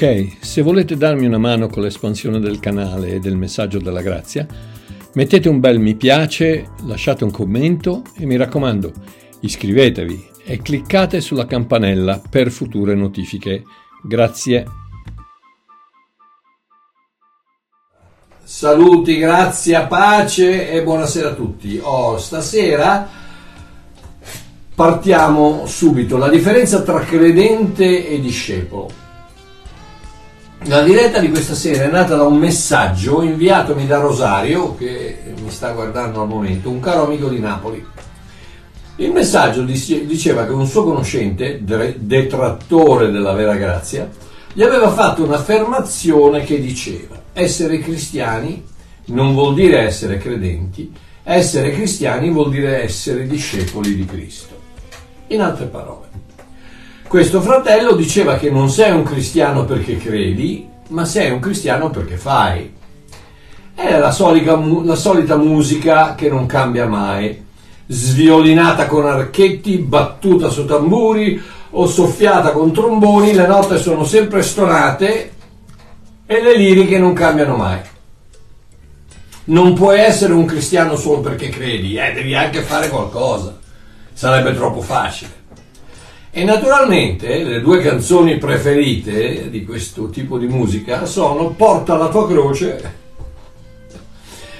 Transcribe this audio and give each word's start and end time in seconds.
Ok, 0.00 0.36
se 0.38 0.62
volete 0.62 0.96
darmi 0.96 1.26
una 1.26 1.38
mano 1.38 1.66
con 1.66 1.82
l'espansione 1.82 2.38
del 2.38 2.60
canale 2.60 3.14
e 3.14 3.18
del 3.18 3.36
messaggio 3.36 3.80
della 3.80 4.00
grazia, 4.00 4.46
mettete 5.14 5.48
un 5.48 5.58
bel 5.58 5.80
mi 5.80 5.96
piace, 5.96 6.68
lasciate 6.84 7.24
un 7.24 7.32
commento 7.32 8.04
e 8.16 8.24
mi 8.24 8.36
raccomando, 8.36 8.92
iscrivetevi 9.40 10.28
e 10.44 10.62
cliccate 10.62 11.20
sulla 11.20 11.46
campanella 11.46 12.22
per 12.30 12.52
future 12.52 12.94
notifiche. 12.94 13.64
Grazie. 14.00 14.66
Saluti, 18.44 19.18
grazie, 19.18 19.84
pace 19.88 20.70
e 20.70 20.80
buonasera 20.84 21.30
a 21.30 21.34
tutti. 21.34 21.80
Oh, 21.82 22.18
stasera 22.18 23.08
partiamo 24.76 25.66
subito. 25.66 26.16
La 26.18 26.28
differenza 26.28 26.82
tra 26.82 27.00
credente 27.00 28.06
e 28.08 28.20
discepolo. 28.20 29.06
La 30.64 30.82
diretta 30.82 31.18
di 31.20 31.30
questa 31.30 31.54
sera 31.54 31.84
è 31.84 31.90
nata 31.90 32.16
da 32.16 32.24
un 32.24 32.36
messaggio 32.36 33.22
inviatomi 33.22 33.86
da 33.86 33.98
Rosario, 33.98 34.74
che 34.74 35.18
mi 35.40 35.50
sta 35.50 35.72
guardando 35.72 36.20
al 36.20 36.28
momento, 36.28 36.68
un 36.68 36.80
caro 36.80 37.04
amico 37.04 37.28
di 37.28 37.38
Napoli. 37.38 37.84
Il 38.96 39.12
messaggio 39.12 39.62
diceva 39.62 40.44
che 40.44 40.52
un 40.52 40.66
suo 40.66 40.84
conoscente, 40.84 41.62
detrattore 41.62 43.10
della 43.10 43.32
vera 43.32 43.54
grazia, 43.54 44.10
gli 44.52 44.62
aveva 44.62 44.90
fatto 44.90 45.22
un'affermazione 45.22 46.42
che 46.42 46.60
diceva 46.60 47.16
essere 47.32 47.78
cristiani 47.78 48.64
non 49.06 49.32
vuol 49.32 49.54
dire 49.54 49.78
essere 49.80 50.18
credenti, 50.18 50.92
essere 51.22 51.70
cristiani 51.70 52.30
vuol 52.30 52.50
dire 52.50 52.82
essere 52.82 53.26
discepoli 53.26 53.94
di 53.94 54.04
Cristo. 54.04 54.56
In 55.28 55.40
altre 55.40 55.66
parole, 55.66 56.07
questo 57.08 57.40
fratello 57.40 57.94
diceva 57.94 58.36
che 58.36 58.50
non 58.50 58.68
sei 58.68 58.92
un 58.92 59.02
cristiano 59.02 59.64
perché 59.64 59.96
credi, 59.96 60.68
ma 60.88 61.06
sei 61.06 61.30
un 61.30 61.40
cristiano 61.40 61.88
perché 61.88 62.18
fai. 62.18 62.70
È 63.74 63.98
la 63.98 64.10
solita, 64.10 64.54
la 64.84 64.94
solita 64.94 65.36
musica 65.36 66.14
che 66.14 66.28
non 66.28 66.44
cambia 66.44 66.86
mai, 66.86 67.44
sviolinata 67.86 68.86
con 68.86 69.06
archetti, 69.06 69.78
battuta 69.78 70.50
su 70.50 70.66
tamburi 70.66 71.42
o 71.70 71.86
soffiata 71.86 72.50
con 72.50 72.72
tromboni, 72.72 73.32
le 73.32 73.46
note 73.46 73.78
sono 73.78 74.04
sempre 74.04 74.42
stonate 74.42 75.32
e 76.26 76.42
le 76.42 76.56
liriche 76.56 76.98
non 76.98 77.14
cambiano 77.14 77.56
mai. 77.56 77.80
Non 79.44 79.72
puoi 79.72 79.98
essere 79.98 80.34
un 80.34 80.44
cristiano 80.44 80.94
solo 80.96 81.20
perché 81.20 81.48
credi, 81.48 81.96
eh, 81.96 82.12
devi 82.12 82.34
anche 82.34 82.60
fare 82.60 82.90
qualcosa. 82.90 83.56
Sarebbe 84.12 84.54
troppo 84.54 84.82
facile. 84.82 85.38
E 86.30 86.44
naturalmente 86.44 87.42
le 87.42 87.60
due 87.60 87.80
canzoni 87.80 88.36
preferite 88.36 89.48
di 89.50 89.64
questo 89.64 90.10
tipo 90.10 90.38
di 90.38 90.46
musica 90.46 91.06
sono 91.06 91.50
Porta 91.50 91.96
la 91.96 92.08
tua 92.08 92.28
croce 92.28 92.96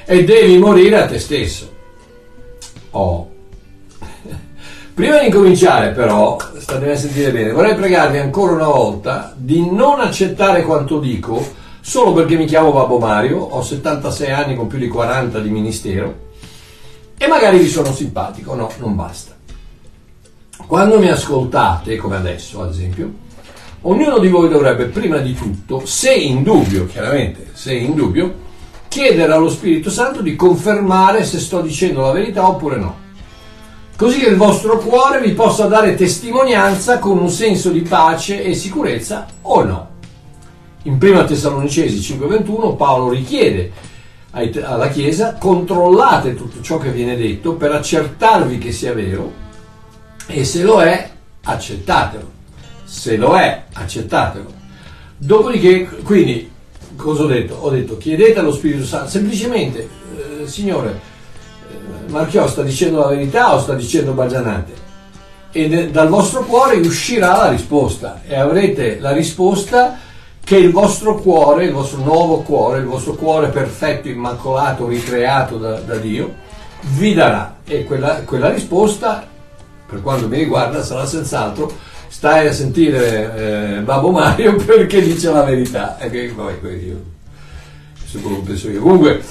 e 0.04 0.24
Devi 0.24 0.56
morire 0.58 1.02
a 1.02 1.06
te 1.06 1.18
stesso. 1.18 1.70
Oh. 2.92 3.30
Prima 4.94 5.18
di 5.18 5.26
incominciare 5.26 5.90
però, 5.90 6.38
statemi 6.56 6.92
a 6.92 6.96
sentire 6.96 7.30
bene, 7.30 7.52
vorrei 7.52 7.74
pregarvi 7.74 8.18
ancora 8.18 8.52
una 8.52 8.66
volta 8.66 9.34
di 9.36 9.70
non 9.70 10.00
accettare 10.00 10.62
quanto 10.62 10.98
dico 10.98 11.66
solo 11.80 12.12
perché 12.12 12.36
mi 12.36 12.46
chiamo 12.46 12.72
Babbo 12.72 12.98
Mario, 12.98 13.38
ho 13.38 13.62
76 13.62 14.30
anni 14.30 14.56
con 14.56 14.66
più 14.66 14.78
di 14.78 14.88
40 14.88 15.38
di 15.38 15.48
ministero 15.50 16.26
e 17.16 17.26
magari 17.26 17.58
vi 17.58 17.68
sono 17.68 17.92
simpatico, 17.92 18.54
no, 18.54 18.70
non 18.78 18.94
basta. 18.94 19.37
Quando 20.66 20.98
mi 20.98 21.08
ascoltate, 21.08 21.96
come 21.96 22.16
adesso 22.16 22.60
ad 22.62 22.70
esempio, 22.70 23.10
ognuno 23.82 24.18
di 24.18 24.28
voi 24.28 24.48
dovrebbe 24.48 24.86
prima 24.86 25.18
di 25.18 25.34
tutto, 25.34 25.86
se 25.86 26.12
in 26.12 26.42
dubbio, 26.42 26.86
chiaramente, 26.86 27.50
se 27.54 27.72
in 27.74 27.94
dubbio, 27.94 28.46
chiedere 28.88 29.32
allo 29.32 29.48
Spirito 29.48 29.88
Santo 29.90 30.20
di 30.20 30.36
confermare 30.36 31.24
se 31.24 31.38
sto 31.38 31.60
dicendo 31.60 32.02
la 32.02 32.12
verità 32.12 32.46
oppure 32.46 32.76
no. 32.76 32.96
Così 33.96 34.18
che 34.18 34.28
il 34.28 34.36
vostro 34.36 34.78
cuore 34.78 35.20
vi 35.20 35.32
possa 35.32 35.66
dare 35.66 35.94
testimonianza 35.94 36.98
con 36.98 37.18
un 37.18 37.30
senso 37.30 37.70
di 37.70 37.80
pace 37.80 38.42
e 38.42 38.54
sicurezza 38.54 39.26
o 39.42 39.62
no. 39.64 39.88
In 40.82 40.98
1 41.00 41.24
Tessalonicesi 41.24 41.98
5:21 42.14 42.76
Paolo 42.76 43.10
richiede 43.10 43.72
alla 44.30 44.88
Chiesa 44.88 45.34
controllate 45.34 46.34
tutto 46.34 46.60
ciò 46.60 46.78
che 46.78 46.90
viene 46.90 47.16
detto 47.16 47.54
per 47.54 47.72
accertarvi 47.72 48.58
che 48.58 48.70
sia 48.70 48.92
vero 48.92 49.46
e 50.28 50.44
se 50.44 50.62
lo 50.62 50.82
è, 50.82 51.10
accettatelo. 51.42 52.36
Se 52.84 53.16
lo 53.16 53.36
è, 53.36 53.64
accettatelo. 53.72 54.52
Dopodiché, 55.16 55.88
quindi, 56.04 56.50
cosa 56.94 57.22
ho 57.22 57.26
detto? 57.26 57.54
Ho 57.54 57.70
detto 57.70 57.96
chiedete 57.96 58.38
allo 58.38 58.52
Spirito 58.52 58.84
Santo, 58.84 59.08
semplicemente, 59.08 59.88
eh, 60.16 60.46
Signore, 60.46 61.00
eh, 61.70 62.10
Marchiò 62.10 62.46
sta 62.46 62.62
dicendo 62.62 63.00
la 63.00 63.08
verità 63.08 63.54
o 63.54 63.60
sta 63.60 63.74
dicendo 63.74 64.12
baggianate? 64.12 64.86
E 65.50 65.68
de, 65.68 65.90
dal 65.90 66.08
vostro 66.08 66.44
cuore 66.44 66.76
uscirà 66.76 67.36
la 67.36 67.48
risposta 67.48 68.20
e 68.26 68.36
avrete 68.36 68.98
la 69.00 69.12
risposta 69.12 69.98
che 70.44 70.56
il 70.56 70.70
vostro 70.70 71.16
cuore, 71.16 71.64
il 71.64 71.72
vostro 71.72 72.02
nuovo 72.02 72.42
cuore, 72.42 72.78
il 72.78 72.84
vostro 72.84 73.14
cuore 73.14 73.48
perfetto, 73.48 74.08
immacolato, 74.08 74.86
ricreato 74.86 75.56
da, 75.56 75.80
da 75.80 75.96
Dio, 75.96 76.34
vi 76.96 77.14
darà. 77.14 77.56
E 77.64 77.84
quella, 77.84 78.22
quella 78.24 78.50
risposta 78.50 79.26
per 79.88 80.02
quanto 80.02 80.28
mi 80.28 80.36
riguarda 80.36 80.82
sarà 80.82 81.06
senz'altro 81.06 81.72
stai 82.08 82.48
a 82.48 82.52
sentire 82.52 83.76
eh, 83.76 83.80
Babbo 83.80 84.10
Mario 84.10 84.56
perché 84.64 85.00
dice 85.02 85.30
la 85.30 85.42
verità. 85.42 85.98
E 85.98 86.10
che 86.10 86.32
vabbè, 86.32 86.68
io, 86.70 87.02
questo 87.98 88.18
quello 88.18 88.40
penso 88.40 88.68
io. 88.70 88.80
Comunque 88.80 89.22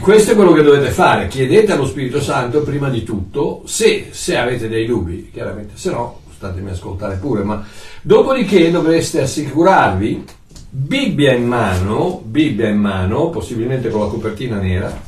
questo 0.00 0.32
è 0.32 0.34
quello 0.34 0.52
che 0.52 0.62
dovete 0.62 0.90
fare. 0.90 1.28
Chiedete 1.28 1.72
allo 1.72 1.86
Spirito 1.86 2.20
Santo 2.20 2.62
prima 2.62 2.88
di 2.88 3.02
tutto 3.02 3.62
se, 3.66 4.08
se 4.10 4.36
avete 4.36 4.68
dei 4.68 4.86
dubbi. 4.86 5.30
Chiaramente 5.32 5.72
se 5.76 5.90
no 5.90 6.20
statemi 6.34 6.68
a 6.68 6.72
ascoltare 6.72 7.16
pure 7.16 7.42
ma 7.44 7.64
dopodiché 8.02 8.70
dovreste 8.70 9.22
assicurarvi 9.22 10.22
Bibbia 10.68 11.32
in 11.32 11.46
mano 11.46 12.20
Bibbia 12.22 12.68
in 12.68 12.76
mano 12.76 13.30
possibilmente 13.30 13.88
con 13.88 14.00
la 14.00 14.06
copertina 14.08 14.58
nera. 14.58 15.00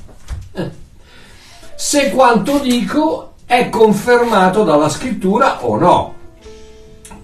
Eh, 0.53 0.71
se 1.75 2.11
quanto 2.11 2.59
dico 2.61 3.28
è 3.49 3.71
confermato 3.71 4.63
dalla 4.63 4.91
scrittura 4.91 5.65
o 5.65 5.79
no, 5.79 6.15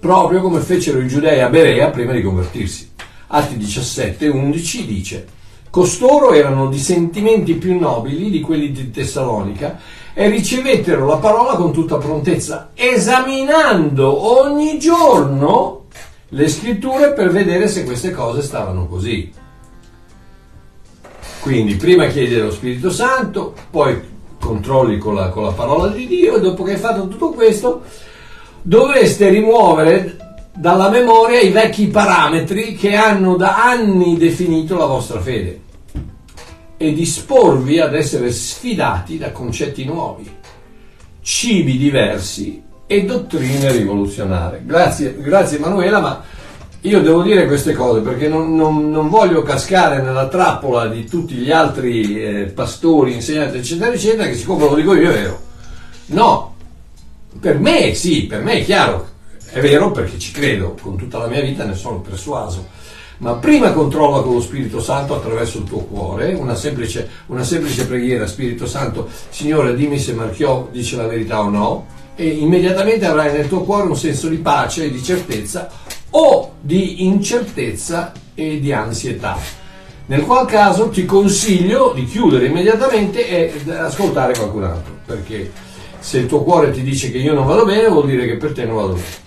proprio 0.00 0.40
come 0.40 0.60
fecero 0.60 0.98
i 0.98 1.06
giudei 1.06 1.42
a 1.42 1.50
Berea 1.50 1.90
prima 1.90 2.12
di 2.12 2.22
convertirsi. 2.22 2.92
Atti 3.26 3.58
17, 3.58 4.28
11 4.28 4.86
dice, 4.86 5.26
costoro 5.68 6.32
erano 6.32 6.68
di 6.68 6.78
sentimenti 6.78 7.56
più 7.56 7.78
nobili 7.78 8.30
di 8.30 8.40
quelli 8.40 8.72
di 8.72 8.90
Tessalonica 8.90 9.78
e 10.14 10.30
ricevettero 10.30 11.04
la 11.04 11.18
parola 11.18 11.56
con 11.56 11.74
tutta 11.74 11.98
prontezza, 11.98 12.70
esaminando 12.72 14.40
ogni 14.40 14.78
giorno 14.78 15.88
le 16.30 16.48
scritture 16.48 17.12
per 17.12 17.32
vedere 17.32 17.68
se 17.68 17.84
queste 17.84 18.12
cose 18.12 18.40
stavano 18.40 18.86
così. 18.86 19.30
Quindi 21.40 21.74
prima 21.74 22.06
chiede 22.06 22.38
lo 22.38 22.50
Spirito 22.50 22.90
Santo, 22.90 23.52
poi 23.68 24.12
controlli 24.44 24.98
con 24.98 25.14
la, 25.14 25.30
con 25.30 25.42
la 25.42 25.52
parola 25.52 25.88
di 25.88 26.06
Dio 26.06 26.36
e 26.36 26.40
dopo 26.40 26.62
che 26.62 26.72
hai 26.72 26.78
fatto 26.78 27.08
tutto 27.08 27.30
questo 27.30 27.82
dovreste 28.60 29.28
rimuovere 29.30 30.18
dalla 30.54 30.90
memoria 30.90 31.40
i 31.40 31.50
vecchi 31.50 31.88
parametri 31.88 32.74
che 32.76 32.94
hanno 32.94 33.36
da 33.36 33.64
anni 33.64 34.16
definito 34.16 34.76
la 34.76 34.86
vostra 34.86 35.20
fede 35.20 35.62
e 36.76 36.92
disporvi 36.92 37.80
ad 37.80 37.94
essere 37.94 38.30
sfidati 38.30 39.16
da 39.16 39.32
concetti 39.32 39.84
nuovi, 39.84 40.30
cibi 41.22 41.78
diversi 41.78 42.62
e 42.86 43.04
dottrine 43.04 43.72
rivoluzionarie. 43.72 44.62
Grazie, 44.64 45.16
grazie 45.20 45.56
Emanuela, 45.56 46.00
ma 46.00 46.22
io 46.84 47.00
devo 47.00 47.22
dire 47.22 47.46
queste 47.46 47.72
cose 47.72 48.00
perché 48.00 48.28
non, 48.28 48.54
non, 48.54 48.90
non 48.90 49.08
voglio 49.08 49.42
cascare 49.42 50.02
nella 50.02 50.28
trappola 50.28 50.86
di 50.86 51.06
tutti 51.06 51.34
gli 51.34 51.50
altri 51.50 52.22
eh, 52.22 52.44
pastori, 52.44 53.14
insegnanti, 53.14 53.58
eccetera, 53.58 53.92
eccetera, 53.92 54.26
che 54.26 54.34
siccome 54.34 54.68
lo 54.68 54.74
dico 54.74 54.94
io 54.94 55.10
è 55.10 55.14
vero. 55.14 55.40
No, 56.06 56.54
per 57.40 57.58
me 57.58 57.94
sì, 57.94 58.26
per 58.26 58.42
me 58.42 58.60
è 58.60 58.64
chiaro, 58.64 59.08
è 59.50 59.60
vero 59.60 59.92
perché 59.92 60.18
ci 60.18 60.30
credo, 60.30 60.76
con 60.78 60.96
tutta 60.96 61.16
la 61.16 61.26
mia 61.26 61.40
vita 61.40 61.64
ne 61.64 61.74
sono 61.74 62.00
persuaso. 62.00 62.82
Ma 63.18 63.32
prima 63.34 63.72
controlla 63.72 64.20
con 64.20 64.34
lo 64.34 64.40
Spirito 64.42 64.82
Santo 64.82 65.14
attraverso 65.14 65.58
il 65.58 65.64
tuo 65.64 65.78
cuore, 65.84 66.34
una 66.34 66.54
semplice, 66.54 67.08
una 67.26 67.44
semplice 67.44 67.86
preghiera, 67.86 68.26
Spirito 68.26 68.66
Santo, 68.66 69.08
Signore 69.30 69.74
dimmi 69.74 69.98
se 69.98 70.12
Marchiò 70.12 70.68
dice 70.70 70.96
la 70.96 71.06
verità 71.06 71.40
o 71.40 71.48
no, 71.48 71.86
e 72.14 72.26
immediatamente 72.26 73.06
avrai 73.06 73.32
nel 73.32 73.48
tuo 73.48 73.62
cuore 73.62 73.88
un 73.88 73.96
senso 73.96 74.28
di 74.28 74.36
pace 74.36 74.84
e 74.84 74.90
di 74.90 75.02
certezza 75.02 75.70
o 76.16 76.54
di 76.60 77.04
incertezza 77.04 78.12
e 78.34 78.60
di 78.60 78.72
ansietà. 78.72 79.36
Nel 80.06 80.22
qual 80.22 80.46
caso 80.46 80.90
ti 80.90 81.06
consiglio 81.06 81.92
di 81.94 82.04
chiudere 82.04 82.46
immediatamente 82.46 83.26
e 83.26 83.52
ascoltare 83.72 84.34
qualcun 84.34 84.64
altro, 84.64 84.92
perché 85.06 85.50
se 85.98 86.18
il 86.18 86.26
tuo 86.26 86.42
cuore 86.42 86.70
ti 86.70 86.82
dice 86.82 87.10
che 87.10 87.18
io 87.18 87.32
non 87.32 87.46
vado 87.46 87.64
bene 87.64 87.88
vuol 87.88 88.06
dire 88.06 88.26
che 88.26 88.36
per 88.36 88.52
te 88.52 88.66
non 88.66 88.76
vado 88.76 88.92
bene. 88.92 89.22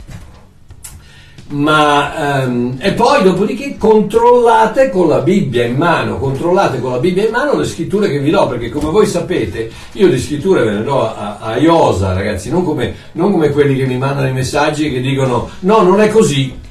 ma 1.50 2.44
ehm, 2.44 2.78
e 2.80 2.94
poi 2.94 3.24
dopodiché 3.24 3.76
controllate 3.78 4.92
con 4.92 5.08
la 5.08 5.22
Bibbia 5.22 5.66
in 5.66 5.78
mano, 5.78 6.20
controllate 6.20 6.80
con 6.80 6.92
la 6.92 7.00
Bibbia 7.00 7.26
in 7.26 7.32
mano 7.32 7.58
le 7.58 7.66
scritture 7.66 8.08
che 8.10 8.20
vi 8.20 8.30
do, 8.30 8.48
perché 8.48 8.70
come 8.70 8.92
voi 8.92 9.08
sapete 9.08 9.72
io 9.94 10.08
le 10.08 10.20
scritture 10.20 10.64
ve 10.64 10.74
le 10.74 10.84
do 10.84 11.02
a, 11.02 11.40
a 11.40 11.58
iosa 11.58 12.14
ragazzi, 12.14 12.52
non 12.52 12.64
come, 12.64 12.94
non 13.14 13.32
come 13.32 13.50
quelli 13.50 13.76
che 13.76 13.88
mi 13.88 13.98
mandano 13.98 14.28
i 14.28 14.34
messaggi 14.34 14.92
che 14.92 15.02
dicono 15.02 15.50
no 15.62 15.82
non 15.82 16.00
è 16.02 16.10
così 16.10 16.66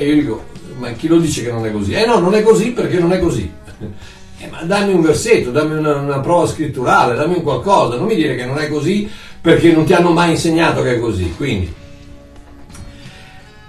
e 0.00 0.06
io 0.06 0.14
dico 0.14 0.44
ma 0.78 0.92
chi 0.92 1.08
lo 1.08 1.18
dice 1.18 1.42
che 1.42 1.52
non 1.52 1.66
è 1.66 1.70
così? 1.70 1.92
Eh 1.92 2.06
no 2.06 2.18
non 2.18 2.34
è 2.34 2.42
così 2.42 2.70
perché 2.70 2.98
non 2.98 3.12
è 3.12 3.18
così. 3.18 3.50
Eh, 4.42 4.48
ma 4.48 4.62
dammi 4.62 4.94
un 4.94 5.02
versetto, 5.02 5.50
dammi 5.50 5.76
una, 5.76 5.96
una 5.96 6.20
prova 6.20 6.46
scritturale, 6.46 7.14
dammi 7.14 7.34
un 7.34 7.42
qualcosa, 7.42 7.98
non 7.98 8.06
mi 8.06 8.14
dire 8.14 8.34
che 8.36 8.46
non 8.46 8.56
è 8.56 8.70
così 8.70 9.06
perché 9.38 9.70
non 9.70 9.84
ti 9.84 9.92
hanno 9.92 10.12
mai 10.12 10.30
insegnato 10.30 10.80
che 10.80 10.94
è 10.94 10.98
così. 10.98 11.34
Quindi 11.36 11.70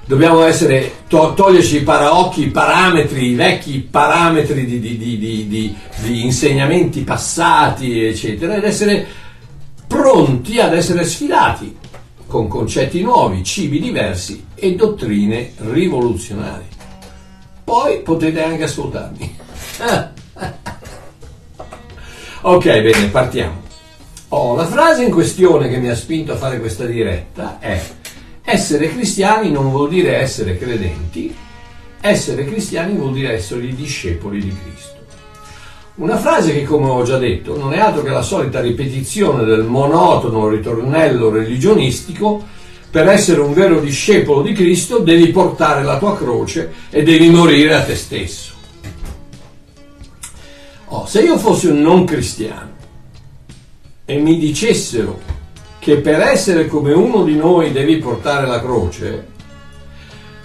dobbiamo 0.05 0.43
essere, 0.43 0.93
to- 1.09 1.33
toglierci 1.35 1.75
i 1.75 1.83
paraocchi, 1.83 2.43
i 2.43 2.51
parametri, 2.51 3.31
i 3.31 3.35
vecchi 3.35 3.79
parametri 3.79 4.65
di, 4.65 4.79
di, 4.79 4.97
di, 4.97 5.75
di, 5.99 6.23
insegnamenti 6.23 7.01
passati, 7.01 8.05
eccetera, 8.05 8.55
ed 8.55 8.63
essere 8.63 9.05
pronti 9.85 10.57
ad 10.61 10.73
essere 10.73 11.03
sfidati 11.03 11.79
con 12.31 12.47
concetti 12.47 13.01
nuovi, 13.01 13.43
cibi 13.43 13.81
diversi 13.81 14.45
e 14.55 14.73
dottrine 14.73 15.51
rivoluzionarie. 15.57 16.67
Poi 17.61 17.99
potete 18.03 18.41
anche 18.41 18.63
ascoltarmi. 18.63 19.37
ok, 22.43 22.63
bene, 22.63 23.07
partiamo. 23.07 23.61
Oh, 24.29 24.55
la 24.55 24.65
frase 24.65 25.03
in 25.03 25.11
questione 25.11 25.67
che 25.67 25.77
mi 25.77 25.89
ha 25.89 25.95
spinto 25.95 26.31
a 26.31 26.37
fare 26.37 26.61
questa 26.61 26.85
diretta 26.85 27.59
è 27.59 27.83
essere 28.43 28.93
cristiani 28.93 29.51
non 29.51 29.69
vuol 29.69 29.89
dire 29.89 30.15
essere 30.15 30.57
credenti, 30.57 31.35
essere 31.99 32.45
cristiani 32.45 32.95
vuol 32.95 33.11
dire 33.11 33.33
essere 33.33 33.65
i 33.65 33.75
discepoli 33.75 34.39
di 34.39 34.55
Cristo. 34.63 35.00
Una 35.95 36.17
frase 36.17 36.53
che, 36.53 36.63
come 36.63 36.87
ho 36.87 37.03
già 37.03 37.17
detto, 37.17 37.57
non 37.57 37.73
è 37.73 37.79
altro 37.79 38.01
che 38.01 38.09
la 38.09 38.21
solita 38.21 38.61
ripetizione 38.61 39.43
del 39.43 39.63
monotono 39.63 40.47
ritornello 40.47 41.29
religionistico 41.29 42.41
per 42.89 43.07
essere 43.07 43.41
un 43.41 43.53
vero 43.53 43.79
discepolo 43.79 44.41
di 44.41 44.53
Cristo 44.53 44.99
devi 44.99 45.27
portare 45.27 45.83
la 45.83 45.97
tua 45.97 46.15
croce 46.15 46.71
e 46.89 47.03
devi 47.03 47.29
morire 47.29 47.75
a 47.75 47.83
te 47.83 47.95
stesso. 47.95 48.53
Oh, 50.87 51.05
se 51.05 51.21
io 51.21 51.37
fossi 51.37 51.67
un 51.67 51.81
non 51.81 52.05
cristiano 52.05 52.69
e 54.05 54.17
mi 54.17 54.37
dicessero 54.37 55.19
che 55.79 55.97
per 55.97 56.21
essere 56.21 56.67
come 56.67 56.93
uno 56.93 57.23
di 57.23 57.35
noi 57.35 57.71
devi 57.71 57.97
portare 57.97 58.45
la 58.45 58.61
croce, 58.61 59.27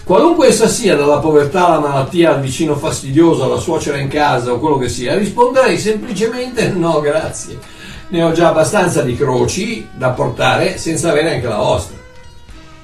qualunque 0.07 0.47
essa 0.47 0.69
sia, 0.69 0.95
dalla 0.95 1.19
povertà 1.19 1.67
alla 1.67 1.79
malattia, 1.79 2.33
al 2.33 2.39
vicino 2.39 2.77
fastidioso, 2.77 3.43
alla 3.43 3.59
suocera 3.59 3.97
in 3.97 4.07
casa 4.07 4.53
o 4.53 4.59
quello 4.59 4.77
che 4.77 4.87
sia, 4.87 5.17
risponderei 5.17 5.77
semplicemente 5.77 6.69
no, 6.71 7.01
grazie. 7.01 7.59
Ne 8.07 8.23
ho 8.23 8.31
già 8.31 8.47
abbastanza 8.47 9.01
di 9.01 9.17
croci 9.17 9.85
da 9.93 10.11
portare 10.11 10.77
senza 10.77 11.11
avere 11.11 11.35
anche 11.35 11.47
la 11.47 11.57
vostra. 11.57 11.97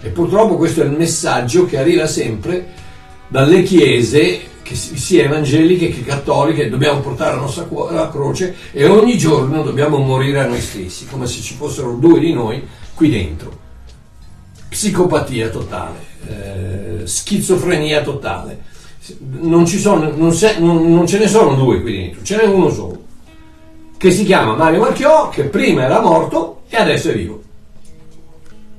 E 0.01 0.09
purtroppo 0.09 0.57
questo 0.57 0.81
è 0.81 0.83
il 0.83 0.91
messaggio 0.91 1.65
che 1.65 1.77
arriva 1.77 2.05
sempre 2.07 2.73
dalle 3.29 3.63
chiese 3.63 4.51
che 4.61 4.75
sia 4.75 5.23
evangeliche 5.23 5.89
che 5.89 6.03
cattoliche, 6.03 6.69
dobbiamo 6.69 6.99
portare 6.99 7.35
la 7.35 7.41
nostra 7.41 7.67
la 7.89 8.09
croce 8.09 8.53
e 8.73 8.85
ogni 8.85 9.17
giorno 9.17 9.63
dobbiamo 9.63 9.97
morire 9.97 10.41
a 10.41 10.45
noi 10.45 10.59
stessi, 10.59 11.07
come 11.07 11.25
se 11.25 11.41
ci 11.41 11.53
fossero 11.53 11.93
due 11.93 12.19
di 12.19 12.33
noi 12.33 12.61
qui 12.93 13.09
dentro. 13.09 13.61
Psicopatia 14.67 15.49
totale, 15.49 15.99
eh, 16.27 16.92
schizofrenia 17.07 18.01
totale. 18.01 18.71
Non, 19.41 19.67
sono, 19.67 20.11
non, 20.15 20.31
se, 20.31 20.59
non, 20.59 20.93
non, 20.93 21.05
ce 21.05 21.17
ne 21.19 21.27
sono 21.27 21.55
due 21.55 21.81
qui 21.81 21.93
dentro, 21.93 22.23
ce 22.23 22.37
n'è 22.37 22.45
uno 22.45 22.69
solo, 22.69 23.03
che 23.97 24.11
si 24.11 24.23
chiama 24.23 24.55
Mario 24.55 24.79
Marchiò, 24.79 25.27
che 25.29 25.43
prima 25.43 25.83
era 25.83 25.99
morto 25.99 26.61
e 26.69 26.77
adesso 26.77 27.09
è 27.09 27.13
vivo 27.13 27.41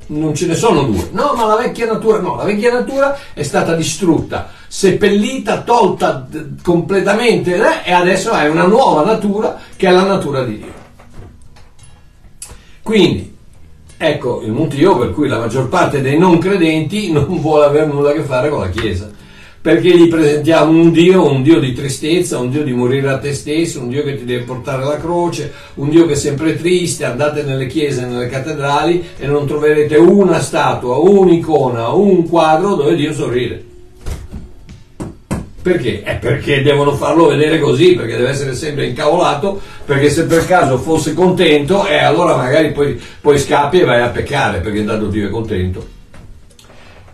non 0.07 0.35
ce 0.35 0.47
ne 0.47 0.55
sono 0.55 0.83
due. 0.83 1.09
No, 1.13 1.33
ma 1.35 1.47
la 1.47 1.57
vecchia 1.57 1.87
natura 1.87 2.19
no, 2.19 2.37
la 2.37 2.45
vecchia 2.45 2.73
natura 2.73 3.17
è 3.33 3.43
stata 3.43 3.75
distrutta, 3.75 4.51
seppellita, 4.67 5.63
tolta 5.63 6.29
completamente 6.63 7.55
eh, 7.55 7.89
e 7.89 7.93
adesso 7.93 8.33
è 8.33 8.49
una 8.49 8.67
nuova 8.67 9.05
natura 9.05 9.59
che 9.77 9.89
è 9.89 9.91
la 9.91 10.05
natura 10.05 10.45
di 10.45 10.57
Dio. 10.59 10.73
Quindi, 12.83 13.34
ecco 14.09 14.43
il 14.45 14.53
motivo 14.53 14.99
per 14.99 15.13
cui 15.13 15.29
la 15.29 15.39
maggior 15.39 15.69
parte 15.69 16.01
dei 16.01 16.19
non 16.19 16.39
credenti 16.39 17.11
non 17.13 17.41
vuole 17.41 17.67
avere 17.67 17.87
nulla 17.87 18.11
a 18.11 18.13
che 18.13 18.23
fare 18.23 18.49
con 18.49 18.61
la 18.61 18.69
Chiesa 18.69 19.11
perché 19.65 19.97
gli 19.97 20.09
presentiamo 20.09 20.79
un 20.79 20.93
Dio, 20.93 21.27
un 21.27 21.43
Dio 21.43 21.59
di 21.59 21.73
tristezza, 21.73 22.37
un 22.37 22.51
Dio 22.51 22.63
di 22.63 22.75
morire 22.75 23.09
a 23.09 23.17
te 23.17 23.33
stesso, 23.33 23.81
un 23.81 23.89
Dio 23.89 24.05
che 24.05 24.15
ti 24.15 24.27
deve 24.27 24.45
portare 24.45 24.85
la 24.85 24.99
croce, 24.99 25.51
un 25.77 25.89
Dio 25.89 26.05
che 26.05 26.13
è 26.13 26.17
sempre 26.17 26.55
triste, 26.55 27.07
andate 27.07 27.45
nelle 27.45 27.67
chiese, 27.67 28.05
nelle 28.05 28.27
cattedrali 28.27 29.03
e 29.17 29.27
non 29.27 29.47
troverete 29.47 29.97
una 29.97 30.39
statua, 30.41 30.99
un'icona, 30.99 31.89
un 31.89 32.29
quadro 32.29 32.75
dove 32.75 32.95
Dio 32.95 33.15
sorride. 33.15 33.73
Perché? 35.65 36.03
È 36.03 36.17
perché 36.17 36.61
devono 36.61 36.93
farlo 36.93 37.29
vedere 37.29 37.59
così, 37.59 37.95
perché 37.95 38.19
deve 38.19 38.29
essere 38.29 38.55
sempre 38.55 38.85
incavolato, 38.85 39.59
perché 39.87 40.11
se 40.11 40.27
per 40.27 40.45
caso 40.45 40.77
fosse 40.77 41.15
contento, 41.15 41.87
eh, 41.87 41.97
allora 41.97 42.37
magari 42.37 42.71
poi, 42.73 43.01
poi 43.19 43.39
scappi 43.39 43.81
e 43.81 43.85
vai 43.87 44.03
a 44.03 44.09
peccare, 44.09 44.61
perché 44.61 44.81
intanto 44.81 45.07
Dio 45.07 45.27
è 45.27 45.31
contento. 45.31 45.89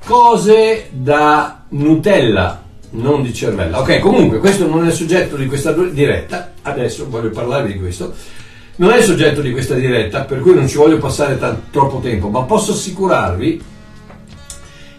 Cose 0.04 0.88
da 0.90 1.62
Nutella, 1.68 2.64
non 2.90 3.22
di 3.22 3.32
cervella. 3.32 3.78
Ok, 3.78 4.00
comunque 4.00 4.40
questo 4.40 4.66
non 4.66 4.84
è 4.84 4.90
soggetto 4.90 5.36
di 5.36 5.46
questa 5.46 5.70
diretta, 5.70 6.54
adesso 6.62 7.08
voglio 7.08 7.30
parlare 7.30 7.68
di 7.68 7.78
questo. 7.78 8.12
Non 8.76 8.90
è 8.90 9.00
soggetto 9.00 9.42
di 9.42 9.52
questa 9.52 9.74
diretta, 9.74 10.22
per 10.22 10.40
cui 10.40 10.54
non 10.56 10.66
ci 10.66 10.76
voglio 10.76 10.98
passare 10.98 11.38
t- 11.38 11.70
troppo 11.70 12.00
tempo, 12.00 12.26
ma 12.30 12.42
posso 12.42 12.72
assicurarvi 12.72 13.62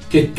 che 0.07 0.31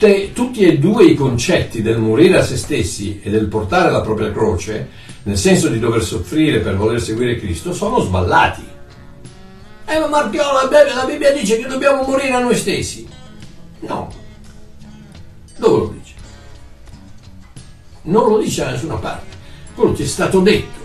tutte, 0.00 0.32
tutti 0.32 0.60
e 0.62 0.78
due 0.78 1.04
i 1.04 1.14
concetti 1.14 1.82
del 1.82 1.98
morire 1.98 2.38
a 2.38 2.42
se 2.42 2.56
stessi 2.56 3.20
e 3.22 3.28
del 3.28 3.48
portare 3.48 3.90
la 3.90 4.00
propria 4.00 4.32
croce, 4.32 4.88
nel 5.24 5.36
senso 5.36 5.68
di 5.68 5.78
dover 5.78 6.02
soffrire 6.02 6.60
per 6.60 6.76
voler 6.76 7.02
seguire 7.02 7.36
Cristo, 7.36 7.74
sono 7.74 8.00
sballati. 8.00 8.66
Eh 9.84 9.98
ma 9.98 10.06
Marchiola, 10.06 10.68
la 10.70 11.04
Bibbia 11.04 11.32
dice 11.32 11.58
che 11.58 11.66
dobbiamo 11.66 12.02
morire 12.04 12.32
a 12.32 12.40
noi 12.40 12.56
stessi. 12.56 13.06
No, 13.80 14.10
dove 15.58 15.78
lo 15.78 15.94
dice? 15.98 16.14
Non 18.02 18.30
lo 18.30 18.38
dice 18.38 18.64
da 18.64 18.70
nessuna 18.70 18.94
parte. 18.94 19.36
Quello 19.74 19.92
ti 19.92 20.04
è 20.04 20.06
stato 20.06 20.40
detto. 20.40 20.78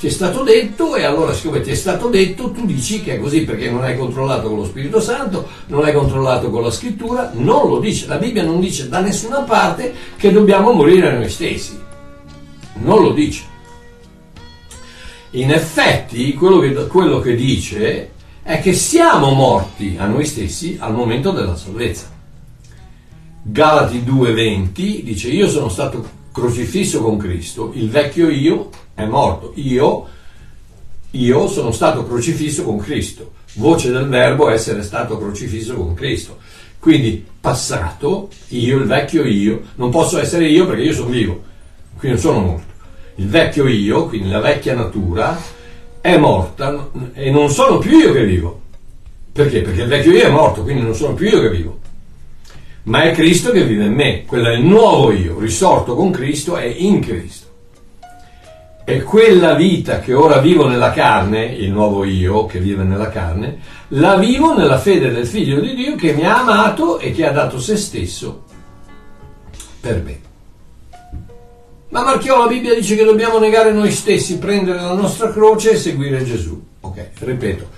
Ti 0.00 0.06
è 0.06 0.10
stato 0.10 0.42
detto 0.44 0.96
e 0.96 1.04
allora 1.04 1.34
siccome 1.34 1.60
ti 1.60 1.72
è 1.72 1.74
stato 1.74 2.08
detto 2.08 2.52
tu 2.52 2.64
dici 2.64 3.02
che 3.02 3.16
è 3.16 3.20
così 3.20 3.42
perché 3.42 3.70
non 3.70 3.82
hai 3.82 3.98
controllato 3.98 4.48
con 4.48 4.56
lo 4.56 4.64
Spirito 4.64 4.98
Santo, 4.98 5.46
non 5.66 5.84
hai 5.84 5.92
controllato 5.92 6.48
con 6.48 6.62
la 6.62 6.70
scrittura, 6.70 7.32
non 7.34 7.68
lo 7.68 7.80
dice. 7.80 8.06
La 8.06 8.16
Bibbia 8.16 8.42
non 8.42 8.60
dice 8.60 8.88
da 8.88 9.00
nessuna 9.00 9.40
parte 9.40 9.92
che 10.16 10.32
dobbiamo 10.32 10.72
morire 10.72 11.12
noi 11.12 11.28
stessi. 11.28 11.78
Non 12.76 13.02
lo 13.02 13.12
dice. 13.12 13.42
In 15.32 15.50
effetti 15.50 16.32
quello 16.32 16.60
che, 16.60 16.86
quello 16.86 17.20
che 17.20 17.34
dice 17.36 18.10
è 18.42 18.58
che 18.62 18.72
siamo 18.72 19.32
morti 19.32 19.96
a 19.98 20.06
noi 20.06 20.24
stessi 20.24 20.78
al 20.80 20.94
momento 20.94 21.30
della 21.30 21.56
salvezza. 21.56 22.10
Galati 23.42 24.02
2:20 24.02 25.02
dice 25.02 25.28
io 25.28 25.46
sono 25.46 25.68
stato 25.68 26.19
crocifisso 26.32 27.02
con 27.02 27.16
Cristo, 27.16 27.72
il 27.74 27.90
vecchio 27.90 28.28
io 28.28 28.70
è 28.94 29.04
morto, 29.04 29.52
io, 29.56 30.06
io 31.10 31.48
sono 31.48 31.72
stato 31.72 32.06
crocifisso 32.06 32.64
con 32.64 32.78
Cristo, 32.78 33.32
voce 33.54 33.90
del 33.90 34.06
verbo 34.06 34.48
essere 34.48 34.82
stato 34.82 35.18
crocifisso 35.18 35.74
con 35.74 35.94
Cristo. 35.94 36.38
Quindi 36.78 37.24
passato, 37.40 38.30
io, 38.48 38.78
il 38.78 38.86
vecchio 38.86 39.24
io, 39.24 39.62
non 39.74 39.90
posso 39.90 40.18
essere 40.18 40.46
io 40.46 40.66
perché 40.66 40.82
io 40.82 40.94
sono 40.94 41.10
vivo, 41.10 41.42
quindi 41.98 42.20
non 42.20 42.32
sono 42.32 42.46
morto. 42.46 42.68
Il 43.16 43.28
vecchio 43.28 43.66
io, 43.66 44.06
quindi 44.06 44.30
la 44.30 44.40
vecchia 44.40 44.74
natura, 44.74 45.38
è 46.00 46.16
morta 46.16 46.88
e 47.12 47.30
non 47.30 47.50
sono 47.50 47.78
più 47.78 47.98
io 47.98 48.12
che 48.12 48.24
vivo. 48.24 48.60
Perché? 49.32 49.60
Perché 49.60 49.82
il 49.82 49.88
vecchio 49.88 50.12
io 50.12 50.22
è 50.22 50.30
morto, 50.30 50.62
quindi 50.62 50.82
non 50.82 50.94
sono 50.94 51.12
più 51.12 51.28
io 51.28 51.40
che 51.40 51.50
vivo 51.50 51.79
ma 52.90 53.04
è 53.04 53.12
Cristo 53.12 53.52
che 53.52 53.64
vive 53.64 53.84
in 53.84 53.94
me, 53.94 54.24
quello 54.24 54.48
è 54.48 54.54
il 54.54 54.64
nuovo 54.64 55.12
io, 55.12 55.38
risorto 55.38 55.94
con 55.94 56.10
Cristo 56.10 56.56
è 56.56 56.64
in 56.64 56.98
Cristo. 56.98 57.46
E 58.84 59.02
quella 59.04 59.54
vita 59.54 60.00
che 60.00 60.12
ora 60.12 60.38
vivo 60.38 60.66
nella 60.66 60.90
carne, 60.90 61.44
il 61.44 61.70
nuovo 61.70 62.02
io 62.02 62.46
che 62.46 62.58
vive 62.58 62.82
nella 62.82 63.08
carne, 63.08 63.60
la 63.90 64.16
vivo 64.16 64.58
nella 64.58 64.80
fede 64.80 65.12
del 65.12 65.24
Figlio 65.24 65.60
di 65.60 65.72
Dio 65.76 65.94
che 65.94 66.14
mi 66.14 66.26
ha 66.26 66.40
amato 66.40 66.98
e 66.98 67.12
che 67.12 67.24
ha 67.24 67.30
dato 67.30 67.60
se 67.60 67.76
stesso 67.76 68.42
per 69.80 70.02
me. 70.02 70.20
Ma 71.90 72.02
Marchiò 72.02 72.38
la 72.38 72.48
Bibbia 72.48 72.74
dice 72.74 72.96
che 72.96 73.04
dobbiamo 73.04 73.38
negare 73.38 73.70
noi 73.70 73.92
stessi, 73.92 74.38
prendere 74.38 74.80
la 74.80 74.94
nostra 74.94 75.30
croce 75.30 75.72
e 75.72 75.76
seguire 75.76 76.24
Gesù. 76.24 76.60
Ok, 76.80 77.10
ripeto, 77.20 77.68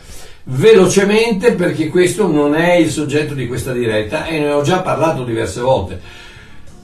velocemente 0.44 1.52
perché 1.52 1.88
questo 1.88 2.26
non 2.26 2.54
è 2.54 2.74
il 2.74 2.90
soggetto 2.90 3.34
di 3.34 3.46
questa 3.46 3.72
diretta 3.72 4.26
e 4.26 4.38
ne 4.38 4.50
ho 4.50 4.62
già 4.62 4.80
parlato 4.80 5.24
diverse 5.24 5.60
volte. 5.60 6.00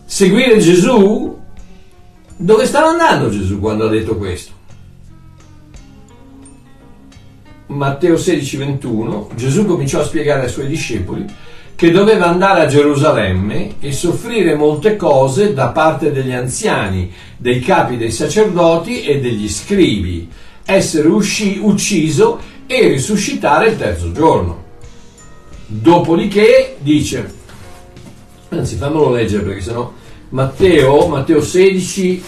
Seguire 0.04 0.58
Gesù, 0.58 1.36
dove 2.36 2.66
stava 2.66 2.88
andando 2.88 3.30
Gesù 3.30 3.58
quando 3.58 3.86
ha 3.86 3.90
detto 3.90 4.16
questo? 4.16 4.52
Matteo 7.66 8.16
16, 8.16 8.56
21, 8.56 9.30
Gesù 9.34 9.66
cominciò 9.66 10.00
a 10.00 10.04
spiegare 10.04 10.44
ai 10.44 10.48
suoi 10.48 10.68
discepoli 10.68 11.26
che 11.78 11.90
doveva 11.92 12.26
andare 12.26 12.62
a 12.62 12.66
Gerusalemme 12.66 13.74
e 13.78 13.92
soffrire 13.92 14.56
molte 14.56 14.96
cose 14.96 15.52
da 15.54 15.68
parte 15.68 16.10
degli 16.10 16.32
anziani, 16.32 17.12
dei 17.36 17.60
capi 17.60 17.96
dei 17.96 18.10
sacerdoti 18.10 19.02
e 19.02 19.20
degli 19.20 19.48
scribi, 19.48 20.28
essere 20.64 21.06
usci- 21.06 21.60
ucciso 21.62 22.40
e 22.70 22.86
risuscitare 22.86 23.70
il 23.70 23.78
terzo 23.78 24.12
giorno. 24.12 24.64
Dopodiché 25.66 26.76
dice, 26.80 27.34
anzi 28.50 28.76
fammelo 28.76 29.10
leggere 29.10 29.42
perché 29.42 29.62
sennò 29.62 29.92
Matteo, 30.28 31.08
Matteo 31.08 31.40
16 31.40 32.22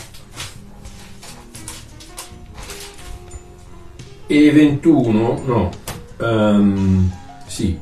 e 4.27 4.51
21, 4.51 5.43
no, 5.45 5.71
um, 6.19 7.13
sì, 7.47 7.79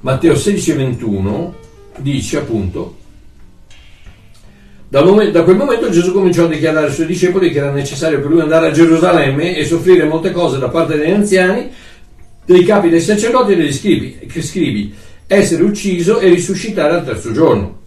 Matteo 0.00 0.36
16 0.36 0.70
e 0.70 0.74
21 0.74 1.54
dice 1.98 2.38
appunto 2.38 2.98
da, 4.90 5.04
momento, 5.04 5.30
da, 5.30 5.44
quel 5.44 5.56
momento 5.56 5.88
Gesù 5.88 6.12
cominciò 6.12 6.46
a 6.46 6.48
dichiarare 6.48 6.86
ai 6.88 6.92
suoi 6.92 7.06
discepoli 7.06 7.52
che 7.52 7.58
era 7.58 7.70
necessario 7.70 8.20
per 8.20 8.28
lui 8.28 8.40
andare 8.40 8.66
a 8.66 8.70
Gerusalemme 8.72 9.56
e 9.56 9.64
soffrire 9.64 10.04
molte 10.04 10.32
cose 10.32 10.58
da 10.58 10.68
parte 10.68 10.96
degli 10.96 11.12
anziani, 11.12 11.70
dei 12.44 12.64
capi 12.64 12.88
dei 12.88 13.00
sacerdoti 13.00 13.52
e 13.52 13.56
degli 13.56 13.72
scribi, 13.72 14.18
scribi 14.40 14.92
essere 15.28 15.62
ucciso 15.62 16.18
e 16.18 16.28
risuscitare 16.30 16.94
al 16.94 17.04
terzo 17.04 17.30
giorno. 17.30 17.78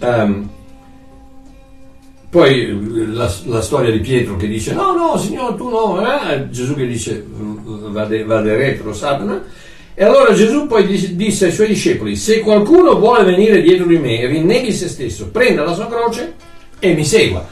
Um, 0.00 0.48
poi 2.30 3.12
la, 3.12 3.30
la, 3.44 3.60
storia 3.60 3.92
di 3.92 4.00
Pietro 4.00 4.36
che 4.36 4.48
dice 4.48 4.72
no, 4.72 4.94
no, 4.94 5.18
signore, 5.18 5.54
tu 5.54 5.68
no, 5.68 6.00
eh? 6.00 6.48
Gesù 6.48 6.74
che 6.74 6.86
dice 6.86 7.22
vade, 7.26 8.24
vade 8.24 8.56
retro, 8.56 8.94
Satana 8.94 9.44
e 9.94 10.04
allora 10.04 10.32
Gesù 10.32 10.66
poi 10.66 10.86
disse 11.14 11.46
ai 11.46 11.52
suoi 11.52 11.68
discepoli, 11.68 12.16
se 12.16 12.40
qualcuno 12.40 12.98
vuole 12.98 13.24
venire 13.24 13.60
dietro 13.60 13.86
di 13.86 13.98
me, 13.98 14.26
rinneghi 14.26 14.72
se 14.72 14.88
stesso, 14.88 15.28
prenda 15.28 15.64
la 15.64 15.74
sua 15.74 15.86
croce 15.86 16.34
e 16.78 16.94
mi 16.94 17.04
segua. 17.04 17.46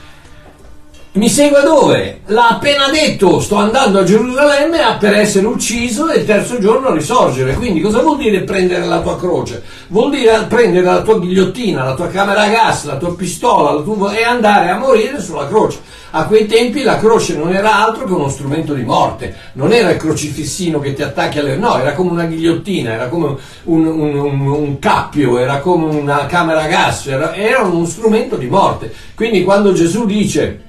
Mi 1.12 1.28
segua 1.28 1.62
dove? 1.62 2.20
L'ha 2.26 2.50
appena 2.50 2.88
detto, 2.88 3.40
sto 3.40 3.56
andando 3.56 3.98
a 3.98 4.04
Gerusalemme 4.04 4.78
per 5.00 5.14
essere 5.14 5.44
ucciso 5.44 6.08
e 6.08 6.20
il 6.20 6.24
terzo 6.24 6.60
giorno 6.60 6.92
risorgere. 6.92 7.54
Quindi 7.54 7.80
cosa 7.80 7.98
vuol 7.98 8.16
dire 8.16 8.42
prendere 8.42 8.86
la 8.86 9.00
tua 9.00 9.18
croce? 9.18 9.60
Vuol 9.88 10.12
dire 10.12 10.46
prendere 10.48 10.84
la 10.84 11.02
tua 11.02 11.18
ghigliottina, 11.18 11.82
la 11.82 11.94
tua 11.94 12.06
camera 12.06 12.42
a 12.42 12.48
gas, 12.48 12.84
la 12.84 12.96
tua 12.96 13.16
pistola 13.16 13.72
la 13.72 13.80
tua... 13.80 14.12
e 14.12 14.22
andare 14.22 14.70
a 14.70 14.78
morire 14.78 15.20
sulla 15.20 15.48
croce. 15.48 15.80
A 16.12 16.26
quei 16.26 16.46
tempi 16.46 16.84
la 16.84 16.98
croce 16.98 17.36
non 17.36 17.52
era 17.52 17.84
altro 17.84 18.04
che 18.04 18.12
uno 18.12 18.28
strumento 18.28 18.72
di 18.72 18.84
morte, 18.84 19.34
non 19.54 19.72
era 19.72 19.90
il 19.90 19.96
crocifissino 19.96 20.78
che 20.78 20.94
ti 20.94 21.02
attacchi 21.02 21.40
alle... 21.40 21.56
no, 21.56 21.76
era 21.76 21.92
come 21.92 22.12
una 22.12 22.26
ghigliottina, 22.26 22.92
era 22.92 23.08
come 23.08 23.34
un, 23.64 23.84
un, 23.84 24.14
un, 24.14 24.46
un 24.46 24.78
cappio, 24.78 25.38
era 25.38 25.58
come 25.58 25.86
una 25.92 26.26
camera 26.26 26.62
a 26.62 26.68
gas, 26.68 27.08
era, 27.08 27.34
era 27.34 27.62
uno 27.62 27.84
strumento 27.84 28.36
di 28.36 28.46
morte. 28.46 28.94
Quindi 29.16 29.42
quando 29.42 29.72
Gesù 29.72 30.06
dice 30.06 30.68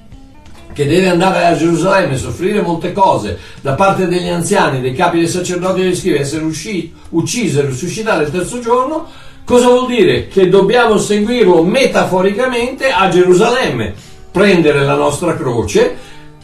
che 0.72 0.86
deve 0.86 1.08
andare 1.08 1.46
a 1.46 1.56
Gerusalemme 1.56 2.14
e 2.14 2.18
soffrire 2.18 2.62
molte 2.62 2.92
cose 2.92 3.38
da 3.60 3.74
parte 3.74 4.06
degli 4.06 4.28
anziani, 4.28 4.80
dei 4.80 4.94
capi 4.94 5.18
dei 5.18 5.28
sacerdoti 5.28 5.80
e 5.80 5.84
degli 5.84 5.96
scrivi, 5.96 6.18
essere 6.18 6.44
usci, 6.44 6.92
ucciso 7.10 7.60
e 7.60 7.66
risuscitare 7.66 8.24
il 8.24 8.30
terzo 8.30 8.58
giorno, 8.60 9.06
cosa 9.44 9.68
vuol 9.68 9.86
dire? 9.86 10.28
Che 10.28 10.48
dobbiamo 10.48 10.98
seguirlo 10.98 11.62
metaforicamente 11.62 12.90
a 12.90 13.08
Gerusalemme, 13.08 13.94
prendere 14.30 14.84
la 14.84 14.94
nostra 14.94 15.36
croce, 15.36 15.96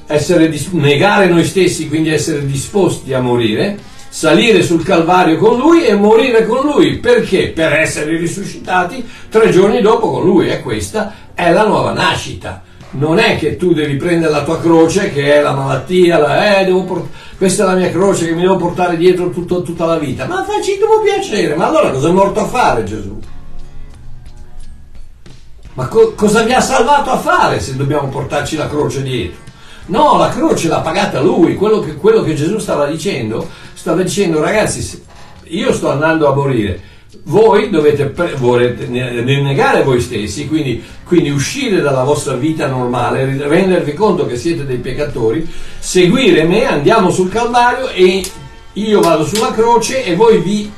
essere, 0.06 0.52
negare 0.73 1.26
noi 1.28 1.44
stessi, 1.44 1.88
quindi 1.88 2.11
essere 2.11 2.47
disposti 2.47 3.12
a 3.14 3.20
morire, 3.20 3.78
salire 4.08 4.62
sul 4.62 4.82
Calvario 4.82 5.37
con 5.38 5.58
lui 5.58 5.85
e 5.85 5.94
morire 5.94 6.47
con 6.47 6.64
lui. 6.64 6.99
Perché? 6.99 7.49
Per 7.49 7.73
essere 7.73 8.16
risuscitati 8.16 9.06
tre 9.28 9.50
giorni 9.50 9.80
dopo 9.80 10.11
con 10.11 10.25
lui. 10.25 10.49
E 10.49 10.61
questa 10.61 11.14
è 11.35 11.52
la 11.52 11.66
nuova 11.66 11.92
nascita 11.92 12.62
non 12.90 13.18
è 13.18 13.37
che 13.37 13.57
tu 13.57 13.75
devi 13.75 13.97
prendere 13.97 14.33
la 14.33 14.45
tua 14.45 14.61
croce, 14.61 15.12
che 15.12 15.35
è 15.35 15.42
la 15.42 15.52
malattia, 15.52 16.18
la, 16.18 16.61
eh, 16.61 16.66
port- 16.87 17.09
questa 17.37 17.64
è 17.64 17.66
la 17.66 17.75
mia 17.75 17.90
croce 17.90 18.26
che 18.26 18.35
mi 18.35 18.42
devo 18.42 18.57
portare 18.57 18.97
dietro 18.97 19.30
tutto, 19.30 19.62
tutta 19.62 19.85
la 19.85 19.99
vita. 19.99 20.26
Ma 20.26 20.45
facci 20.45 20.78
tuo 20.78 21.00
piacere, 21.02 21.54
ma 21.54 21.66
allora 21.66 21.90
cosa 21.90 22.09
è 22.09 22.12
morto 22.12 22.40
a 22.40 22.47
fare 22.47 22.85
Gesù? 22.85 23.18
Ma 25.75 25.87
co- 25.87 26.14
cosa 26.14 26.42
vi 26.42 26.52
ha 26.54 26.61
salvato 26.61 27.11
a 27.11 27.18
fare 27.18 27.61
se 27.61 27.76
dobbiamo 27.76 28.09
portarci 28.09 28.57
la 28.57 28.68
croce 28.68 29.02
dietro? 29.02 29.47
No, 29.87 30.16
la 30.16 30.28
croce 30.28 30.68
l'ha 30.68 30.80
pagata 30.80 31.21
lui, 31.21 31.54
quello 31.54 31.80
che, 31.80 31.95
quello 31.95 32.23
che 32.23 32.35
Gesù 32.35 32.59
stava 32.59 32.87
dicendo, 32.87 33.49
stava 33.75 34.02
dicendo 34.02 34.40
ragazzi, 34.40 35.02
io 35.45 35.73
sto 35.73 35.90
andando 35.90 36.28
a 36.28 36.35
morire, 36.35 36.80
voi 37.24 37.70
dovete 37.70 38.06
pre- 38.06 38.34
volete 38.34 38.86
negare 38.86 39.82
voi 39.82 40.00
stessi, 40.00 40.46
quindi, 40.46 40.82
quindi, 41.04 41.30
uscire 41.30 41.80
dalla 41.80 42.04
vostra 42.04 42.34
vita 42.34 42.66
normale, 42.66 43.24
rendervi 43.46 43.94
conto 43.94 44.26
che 44.26 44.36
siete 44.36 44.66
dei 44.66 44.76
peccatori, 44.76 45.48
seguire 45.78 46.44
me, 46.44 46.66
andiamo 46.66 47.10
sul 47.10 47.30
Calvario 47.30 47.88
e 47.88 48.22
io 48.74 49.00
vado 49.00 49.24
sulla 49.24 49.52
croce 49.52 50.04
e 50.04 50.14
voi 50.14 50.40
vi, 50.40 50.70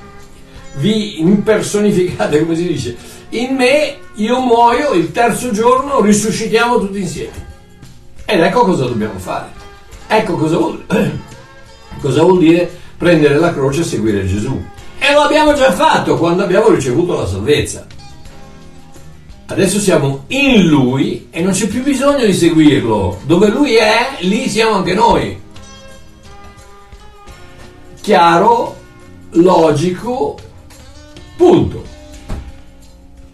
vi 0.76 1.20
impersonificate, 1.20 2.38
come 2.42 2.54
si 2.54 2.66
dice, 2.66 2.96
in 3.30 3.54
me 3.56 3.96
io 4.14 4.40
muoio, 4.40 4.92
il 4.92 5.10
terzo 5.12 5.50
giorno 5.50 6.00
risuscitiamo 6.00 6.78
tutti 6.78 7.00
insieme. 7.00 7.48
Ed 8.24 8.40
ecco 8.40 8.64
cosa 8.64 8.84
dobbiamo 8.84 9.18
fare. 9.18 9.48
Ecco 10.06 10.36
cosa 10.36 10.56
vuol, 10.56 10.84
cosa 12.00 12.22
vuol 12.22 12.38
dire 12.38 12.70
prendere 12.96 13.36
la 13.36 13.52
croce 13.52 13.80
e 13.80 13.84
seguire 13.84 14.26
Gesù. 14.26 14.78
E 15.02 15.12
lo 15.14 15.22
abbiamo 15.22 15.54
già 15.54 15.72
fatto 15.72 16.16
quando 16.18 16.44
abbiamo 16.44 16.68
ricevuto 16.68 17.16
la 17.16 17.26
salvezza. 17.26 17.86
Adesso 19.46 19.80
siamo 19.80 20.24
in 20.28 20.66
Lui 20.66 21.26
e 21.30 21.40
non 21.40 21.52
c'è 21.52 21.66
più 21.66 21.82
bisogno 21.82 22.24
di 22.24 22.34
seguirlo. 22.34 23.20
Dove 23.24 23.48
Lui 23.48 23.74
è, 23.74 24.18
lì 24.20 24.48
siamo 24.48 24.76
anche 24.76 24.94
noi. 24.94 25.40
Chiaro, 28.00 28.76
logico, 29.30 30.38
punto. 31.36 31.84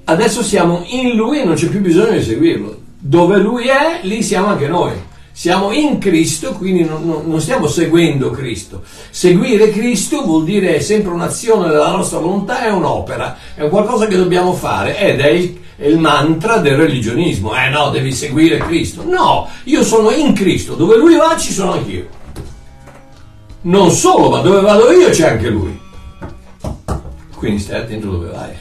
Adesso 0.04 0.42
siamo 0.42 0.84
in 0.86 1.16
Lui 1.16 1.40
e 1.40 1.44
non 1.44 1.54
c'è 1.54 1.66
più 1.66 1.80
bisogno 1.80 2.12
di 2.12 2.22
seguirlo. 2.22 2.80
Dove 2.98 3.36
Lui 3.38 3.66
è, 3.66 3.98
lì 4.02 4.22
siamo 4.22 4.46
anche 4.46 4.68
noi. 4.68 4.94
Siamo 5.38 5.70
in 5.70 5.98
Cristo, 5.98 6.52
quindi 6.52 6.82
non, 6.82 7.04
non, 7.04 7.24
non, 7.26 7.42
stiamo 7.42 7.66
seguendo 7.66 8.30
Cristo. 8.30 8.82
Seguire 9.10 9.68
Cristo 9.68 10.22
vuol 10.22 10.44
dire 10.44 10.80
sempre 10.80 11.12
un'azione 11.12 11.68
della 11.68 11.90
nostra 11.90 12.20
volontà, 12.20 12.64
è 12.64 12.70
un'opera, 12.70 13.36
è 13.54 13.68
qualcosa 13.68 14.06
che 14.06 14.16
dobbiamo 14.16 14.54
fare 14.54 14.98
ed 14.98 15.20
è 15.20 15.28
il, 15.28 15.60
è 15.76 15.88
il 15.88 15.98
mantra 15.98 16.56
del 16.56 16.78
religionismo. 16.78 17.54
Eh 17.54 17.68
no, 17.68 17.90
devi 17.90 18.12
seguire 18.12 18.56
Cristo. 18.56 19.04
No, 19.04 19.46
io 19.64 19.84
sono 19.84 20.10
in 20.10 20.32
Cristo, 20.32 20.74
dove 20.74 20.96
Lui 20.96 21.16
va 21.16 21.36
ci 21.36 21.52
sono 21.52 21.72
anch'io. 21.72 22.06
Non 23.60 23.90
solo, 23.90 24.30
ma 24.30 24.40
dove 24.40 24.62
vado 24.62 24.90
io 24.90 25.10
c'è 25.10 25.32
anche 25.32 25.50
Lui. 25.50 25.78
Quindi 27.36 27.60
stai 27.60 27.80
attento 27.82 28.08
dove 28.08 28.30
vai. 28.30 28.54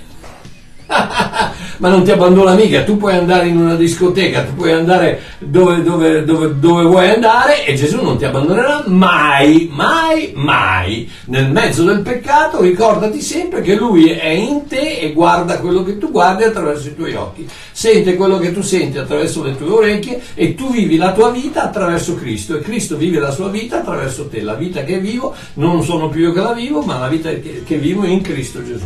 ma 1.78 1.90
non 1.90 2.04
ti 2.04 2.12
abbandona 2.12 2.54
mica, 2.54 2.84
tu 2.84 2.98
puoi 2.98 3.16
andare 3.16 3.48
in 3.48 3.58
una 3.58 3.76
discoteca, 3.76 4.44
tu 4.44 4.56
puoi 4.56 4.72
andare 4.72 5.22
dove, 5.40 5.82
dove, 5.84 6.24
dove, 6.24 6.60
dove, 6.60 6.84
vuoi 6.84 7.10
andare 7.10 7.66
e 7.66 7.76
Gesù 7.76 8.02
non 8.02 8.18
ti 8.18 8.26
abbandonerà 8.26 8.84
mai, 8.88 9.70
mai, 9.72 10.32
mai. 10.36 11.10
Nel 11.26 11.52
mezzo 11.52 11.84
del 11.84 12.02
peccato 12.02 12.62
ricordati 12.62 13.22
sempre 13.22 13.62
che 13.62 13.76
Lui 13.76 14.10
è 14.10 14.30
in 14.30 14.68
te 14.68 15.00
e 15.00 15.14
guarda 15.14 15.60
quello 15.60 15.84
che 15.84 15.98
tu 15.98 16.12
guardi 16.12 16.44
attraverso 16.44 16.88
i 16.88 16.96
tuoi 16.96 17.14
occhi, 17.16 17.48
sente 17.72 18.16
quello 18.16 18.38
che 18.38 18.54
tu 18.54 18.62
senti 18.62 18.98
attraverso 18.98 19.44
le 19.44 19.58
tue 19.58 19.70
orecchie 19.70 20.22
e 20.34 20.56
tu 20.56 20.72
vivi 20.72 20.98
la 20.98 21.12
tua 21.12 21.30
vita 21.32 21.64
attraverso 21.64 22.16
Cristo 22.16 22.58
e 22.58 22.62
Cristo 22.62 22.98
vive 22.98 23.20
la 23.20 23.32
sua 23.32 23.50
vita 23.50 23.78
attraverso 23.78 24.28
te. 24.28 24.42
La 24.42 24.56
vita 24.56 24.84
che 24.84 25.00
vivo 25.00 25.34
non 25.56 25.84
sono 25.84 26.10
più 26.10 26.22
io 26.22 26.34
che 26.34 26.42
la 26.42 26.54
vivo, 26.54 26.82
ma 26.82 27.00
la 27.00 27.08
vita 27.08 27.30
che, 27.30 27.64
che 27.66 27.78
vivo 27.78 28.06
in 28.06 28.22
Cristo 28.22 28.64
Gesù. 28.64 28.86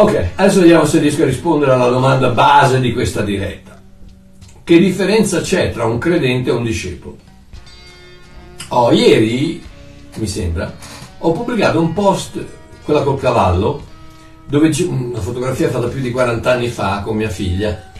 Ok, 0.00 0.28
adesso 0.36 0.60
vediamo 0.60 0.84
se 0.84 1.00
riesco 1.00 1.22
a 1.22 1.26
rispondere 1.26 1.72
alla 1.72 1.88
domanda 1.88 2.28
base 2.28 2.78
di 2.78 2.92
questa 2.92 3.22
diretta. 3.22 3.82
Che 4.62 4.78
differenza 4.78 5.40
c'è 5.40 5.72
tra 5.72 5.86
un 5.86 5.98
credente 5.98 6.50
e 6.50 6.52
un 6.52 6.62
discepolo? 6.62 7.16
Oh, 8.68 8.92
ieri, 8.92 9.60
mi 10.14 10.26
sembra, 10.28 10.72
ho 11.18 11.32
pubblicato 11.32 11.80
un 11.80 11.94
post, 11.94 12.40
quella 12.84 13.02
col 13.02 13.18
cavallo, 13.18 13.84
dove 14.46 14.70
una 14.86 15.18
fotografia 15.18 15.68
fatta 15.68 15.88
più 15.88 16.00
di 16.00 16.12
40 16.12 16.48
anni 16.48 16.68
fa 16.68 17.00
con 17.04 17.16
mia 17.16 17.28
figlia. 17.28 17.90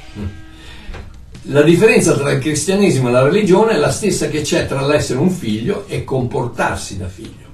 La 1.50 1.62
differenza 1.62 2.14
tra 2.16 2.30
il 2.30 2.38
cristianesimo 2.38 3.08
e 3.08 3.10
la 3.10 3.22
religione 3.22 3.72
è 3.72 3.76
la 3.76 3.90
stessa 3.90 4.28
che 4.28 4.42
c'è 4.42 4.68
tra 4.68 4.86
l'essere 4.86 5.18
un 5.18 5.30
figlio 5.30 5.84
e 5.88 6.04
comportarsi 6.04 6.96
da 6.96 7.08
figlio. 7.08 7.46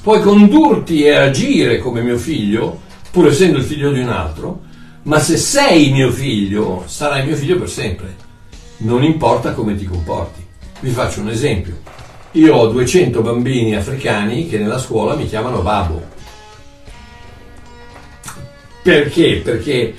puoi 0.00 0.20
condurti 0.20 1.02
e 1.02 1.16
agire 1.16 1.78
come 1.78 2.02
mio 2.02 2.18
figlio, 2.18 2.88
pur 3.10 3.26
essendo 3.26 3.58
il 3.58 3.64
figlio 3.64 3.92
di 3.92 4.00
un 4.00 4.08
altro, 4.08 4.62
ma 5.02 5.18
se 5.18 5.36
sei 5.36 5.90
mio 5.90 6.10
figlio, 6.10 6.84
sarai 6.86 7.24
mio 7.24 7.36
figlio 7.36 7.58
per 7.58 7.68
sempre. 7.68 8.16
Non 8.78 9.02
importa 9.02 9.52
come 9.52 9.76
ti 9.76 9.84
comporti. 9.84 10.46
Vi 10.80 10.90
faccio 10.90 11.20
un 11.20 11.30
esempio. 11.30 11.78
Io 12.32 12.54
ho 12.54 12.68
200 12.68 13.20
bambini 13.22 13.74
africani 13.74 14.48
che 14.48 14.58
nella 14.58 14.78
scuola 14.78 15.16
mi 15.16 15.26
chiamano 15.26 15.62
Babbo. 15.62 16.18
Perché? 18.82 19.40
Perché 19.44 19.94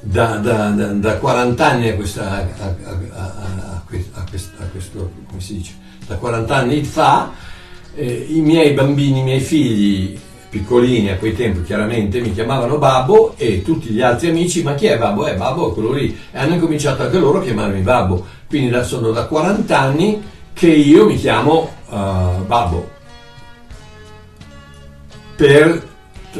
da, 0.00 0.36
da, 0.36 0.68
da, 0.70 0.86
da 0.92 1.16
40 1.16 1.66
anni 1.66 1.88
a, 1.88 1.94
questa, 1.94 2.30
a, 2.30 2.74
a, 2.84 3.82
a, 4.12 4.24
questo, 4.70 5.10
come 5.28 5.40
si 5.40 5.56
dice, 5.56 5.74
da 6.06 6.16
40 6.16 6.54
anni 6.54 6.84
fa, 6.84 7.32
eh, 7.94 8.26
i 8.28 8.40
miei 8.40 8.72
bambini, 8.72 9.20
i 9.20 9.24
miei 9.24 9.40
figli 9.40 10.18
piccolini 10.54 11.10
a 11.10 11.16
quei 11.16 11.34
tempi 11.34 11.64
chiaramente 11.64 12.20
mi 12.20 12.32
chiamavano 12.32 12.78
Babbo 12.78 13.34
e 13.36 13.62
tutti 13.62 13.88
gli 13.88 14.00
altri 14.00 14.28
amici, 14.28 14.62
ma 14.62 14.74
chi 14.74 14.86
è 14.86 14.96
Babbo? 14.96 15.26
Eh, 15.26 15.34
Babbo 15.34 15.70
è 15.70 15.74
quello 15.74 15.90
lì. 15.90 16.16
E 16.30 16.38
hanno 16.38 16.54
incominciato 16.54 17.02
anche 17.02 17.18
loro 17.18 17.40
a 17.40 17.42
chiamarmi 17.42 17.80
Babbo. 17.80 18.24
Quindi 18.46 18.70
da, 18.70 18.84
sono 18.84 19.10
da 19.10 19.26
40 19.26 19.76
anni 19.76 20.22
che 20.52 20.68
io 20.68 21.06
mi 21.06 21.16
chiamo 21.16 21.70
uh, 21.88 22.44
Babbo. 22.46 22.88
Per, 25.34 25.88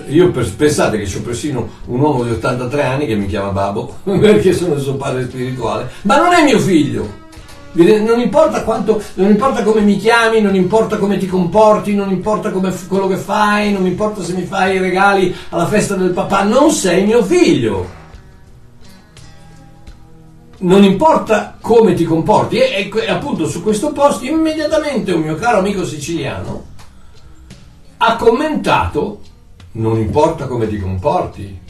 io 0.07 0.31
pensate 0.31 0.97
che 0.97 1.11
c'ho 1.11 1.23
persino 1.23 1.69
un 1.87 1.99
uomo 1.99 2.23
di 2.23 2.31
83 2.31 2.85
anni 2.85 3.07
che 3.07 3.17
mi 3.17 3.27
chiama 3.27 3.49
Babbo 3.49 3.97
perché 4.05 4.53
sono 4.53 4.75
il 4.75 4.81
suo 4.81 4.95
padre 4.95 5.25
spirituale, 5.25 5.91
ma 6.03 6.19
non 6.19 6.33
è 6.33 6.45
mio 6.45 6.61
figlio. 6.61 7.23
Non 7.75 8.21
importa, 8.21 8.63
quanto, 8.63 9.03
non 9.15 9.31
importa 9.31 9.65
come 9.65 9.81
mi 9.81 9.97
chiami, 9.97 10.41
non 10.41 10.55
importa 10.55 10.97
come 10.97 11.19
ti 11.19 11.27
comporti, 11.27 11.93
non 11.97 12.11
importa 12.11 12.53
come, 12.53 12.73
quello 12.87 13.09
che 13.09 13.17
fai, 13.17 13.73
non 13.73 13.85
importa 13.85 14.23
se 14.23 14.33
mi 14.33 14.45
fai 14.45 14.77
i 14.77 14.79
regali 14.79 15.35
alla 15.49 15.67
festa 15.67 15.97
del 15.97 16.11
papà, 16.11 16.45
non 16.45 16.71
sei 16.71 17.05
mio 17.05 17.25
figlio. 17.25 18.03
Non 20.59 20.85
importa 20.85 21.57
come 21.61 21.95
ti 21.95 22.05
comporti. 22.05 22.59
E, 22.59 22.89
e 22.95 23.11
appunto 23.11 23.49
su 23.49 23.61
questo 23.61 23.91
post 23.91 24.23
immediatamente 24.23 25.13
un 25.13 25.23
mio 25.23 25.35
caro 25.35 25.59
amico 25.59 25.85
siciliano 25.85 26.67
ha 27.97 28.15
commentato, 28.15 29.21
non 29.73 29.99
importa 29.99 30.47
come 30.47 30.69
ti 30.69 30.79
comporti. 30.79 31.61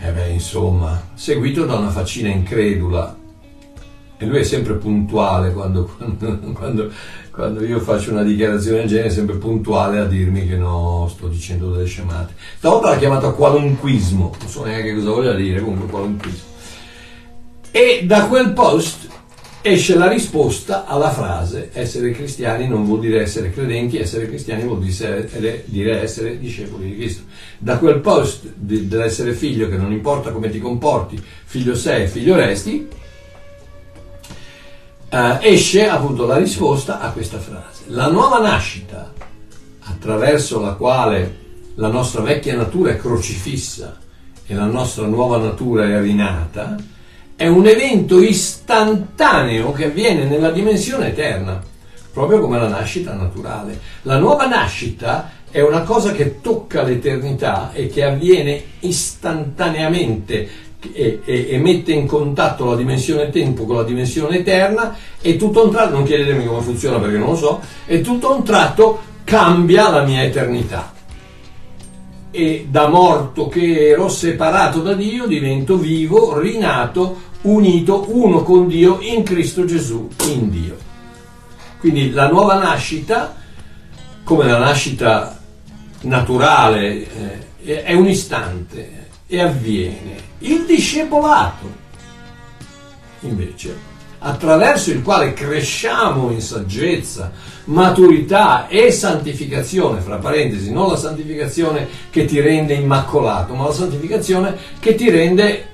E 0.00 0.10
beh, 0.10 0.30
insomma, 0.30 1.00
seguito 1.14 1.64
da 1.66 1.76
una 1.76 1.90
faccina 1.90 2.28
incredula 2.30 3.26
e 4.18 4.26
lui 4.26 4.40
è 4.40 4.42
sempre 4.42 4.74
puntuale 4.74 5.52
quando, 5.52 5.88
quando, 6.52 6.90
quando, 7.30 7.64
io 7.64 7.78
faccio 7.78 8.10
una 8.10 8.24
dichiarazione 8.24 8.78
del 8.78 8.88
genere, 8.88 9.08
è 9.08 9.10
sempre 9.10 9.36
puntuale 9.36 10.00
a 10.00 10.04
dirmi 10.04 10.46
che 10.46 10.56
no, 10.56 11.08
sto 11.08 11.28
dicendo 11.28 11.70
delle 11.70 11.86
scemate. 11.86 12.34
Stavolta 12.58 12.90
l'ha 12.90 12.98
chiamato 12.98 13.32
qualunquismo, 13.34 14.34
non 14.40 14.48
so 14.48 14.64
neanche 14.64 14.92
cosa 14.94 15.10
voglia 15.10 15.34
dire, 15.34 15.60
comunque 15.60 15.88
qualunquismo. 15.88 16.46
E 17.70 18.02
da 18.04 18.26
quel 18.26 18.52
post 18.52 19.06
esce 19.60 19.96
la 19.96 20.08
risposta 20.08 20.86
alla 20.86 21.10
frase 21.10 21.70
essere 21.72 22.12
cristiani 22.12 22.66
non 22.66 22.84
vuol 22.84 23.00
dire 23.00 23.20
essere 23.20 23.50
credenti, 23.50 23.98
essere 23.98 24.26
cristiani 24.26 24.64
vuol 24.64 24.80
dire 24.80 26.02
essere 26.02 26.38
discepoli 26.40 26.90
di 26.90 26.96
Cristo. 26.96 27.22
Da 27.58 27.78
quel 27.78 28.00
post 28.00 28.52
dell'essere 28.56 29.32
figlio 29.32 29.68
che 29.68 29.76
non 29.76 29.92
importa 29.92 30.32
come 30.32 30.50
ti 30.50 30.58
comporti, 30.58 31.22
figlio 31.44 31.76
sei, 31.76 32.08
figlio 32.08 32.34
resti, 32.34 32.88
eh, 35.08 35.38
esce 35.40 35.88
appunto 35.88 36.26
la 36.26 36.36
risposta 36.36 37.00
a 37.00 37.10
questa 37.10 37.38
frase. 37.38 37.84
La 37.86 38.08
nuova 38.08 38.40
nascita, 38.40 39.12
attraverso 39.84 40.60
la 40.60 40.72
quale 40.72 41.46
la 41.76 41.88
nostra 41.88 42.20
vecchia 42.22 42.56
natura 42.56 42.90
è 42.90 42.98
crocifissa 42.98 43.96
e 44.46 44.54
la 44.54 44.66
nostra 44.66 45.06
nuova 45.06 45.38
natura 45.38 45.84
è 45.84 46.00
rinata, 46.00 46.76
è 47.36 47.46
un 47.46 47.66
evento 47.66 48.20
istantaneo 48.20 49.72
che 49.72 49.86
avviene 49.86 50.24
nella 50.24 50.50
dimensione 50.50 51.08
eterna, 51.08 51.62
proprio 52.12 52.40
come 52.40 52.58
la 52.58 52.68
nascita 52.68 53.14
naturale. 53.14 53.78
La 54.02 54.18
nuova 54.18 54.46
nascita 54.46 55.30
è 55.50 55.60
una 55.60 55.82
cosa 55.82 56.12
che 56.12 56.40
tocca 56.40 56.82
l'eternità 56.82 57.70
e 57.72 57.86
che 57.86 58.04
avviene 58.04 58.62
istantaneamente 58.80 60.48
e, 60.92 61.20
e, 61.24 61.46
e, 61.50 61.58
mette 61.58 61.92
in 61.92 62.06
contatto 62.06 62.64
la 62.64 62.76
dimensione 62.76 63.30
tempo 63.30 63.64
con 63.64 63.76
la 63.76 63.82
dimensione 63.82 64.38
eterna 64.38 64.96
e 65.20 65.36
tutto 65.36 65.64
un 65.64 65.72
tratto, 65.72 65.94
non 65.94 66.04
chiedetemi 66.04 66.46
come 66.46 66.62
funziona 66.62 66.98
perché 66.98 67.18
non 67.18 67.30
lo 67.30 67.36
so, 67.36 67.60
e 67.86 68.00
tutto 68.00 68.34
un 68.34 68.44
tratto 68.44 69.00
cambia 69.24 69.90
la 69.90 70.04
mia 70.04 70.22
eternità. 70.22 70.92
E 72.30 72.66
da 72.70 72.88
morto 72.88 73.48
che 73.48 73.88
ero 73.88 74.08
separato 74.08 74.80
da 74.80 74.92
Dio 74.92 75.26
divento 75.26 75.76
vivo, 75.76 76.38
rinato, 76.38 77.26
unito, 77.42 78.06
uno 78.08 78.42
con 78.42 78.68
Dio 78.68 78.98
in 79.00 79.24
Cristo 79.24 79.64
Gesù, 79.64 80.08
in 80.26 80.48
Dio. 80.48 80.76
Quindi 81.80 82.10
la 82.10 82.28
nuova 82.28 82.58
nascita, 82.58 83.34
come 84.22 84.46
la 84.46 84.58
nascita 84.58 85.40
naturale, 86.02 87.06
eh, 87.62 87.82
è 87.82 87.94
un 87.94 88.06
istante 88.06 89.06
e 89.26 89.40
avviene 89.40 90.27
il 90.38 90.64
discepolato, 90.64 91.86
invece, 93.20 93.76
attraverso 94.20 94.90
il 94.90 95.02
quale 95.02 95.32
cresciamo 95.32 96.30
in 96.30 96.40
saggezza, 96.40 97.32
maturità 97.64 98.68
e 98.68 98.90
santificazione, 98.90 100.00
fra 100.00 100.16
parentesi, 100.16 100.72
non 100.72 100.88
la 100.88 100.96
santificazione 100.96 101.86
che 102.10 102.24
ti 102.24 102.40
rende 102.40 102.74
immacolato, 102.74 103.54
ma 103.54 103.66
la 103.66 103.72
santificazione 103.72 104.56
che 104.78 104.94
ti 104.94 105.10
rende, 105.10 105.68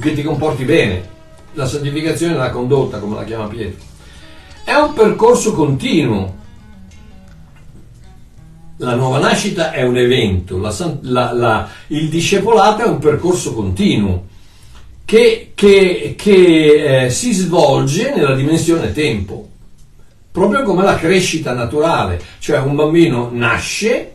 che 0.00 0.14
ti 0.14 0.22
comporti 0.22 0.64
bene, 0.64 1.16
la 1.54 1.66
santificazione 1.66 2.32
della 2.32 2.50
condotta, 2.50 2.98
come 2.98 3.16
la 3.16 3.24
chiama 3.24 3.46
Pietro. 3.46 3.84
È 4.64 4.74
un 4.74 4.92
percorso 4.92 5.54
continuo 5.54 6.37
la 8.78 8.94
nuova 8.94 9.18
nascita 9.18 9.72
è 9.72 9.82
un 9.82 9.96
evento, 9.96 10.58
la, 10.58 10.74
la, 11.02 11.32
la, 11.32 11.68
il 11.88 12.08
discepolato 12.08 12.82
è 12.82 12.86
un 12.86 12.98
percorso 12.98 13.52
continuo 13.52 14.26
che, 15.04 15.52
che, 15.54 16.14
che 16.16 17.04
eh, 17.04 17.10
si 17.10 17.32
svolge 17.32 18.14
nella 18.14 18.34
dimensione 18.34 18.92
tempo, 18.92 19.48
proprio 20.30 20.62
come 20.62 20.84
la 20.84 20.96
crescita 20.96 21.52
naturale, 21.52 22.20
cioè 22.38 22.58
un 22.58 22.76
bambino 22.76 23.30
nasce 23.32 24.12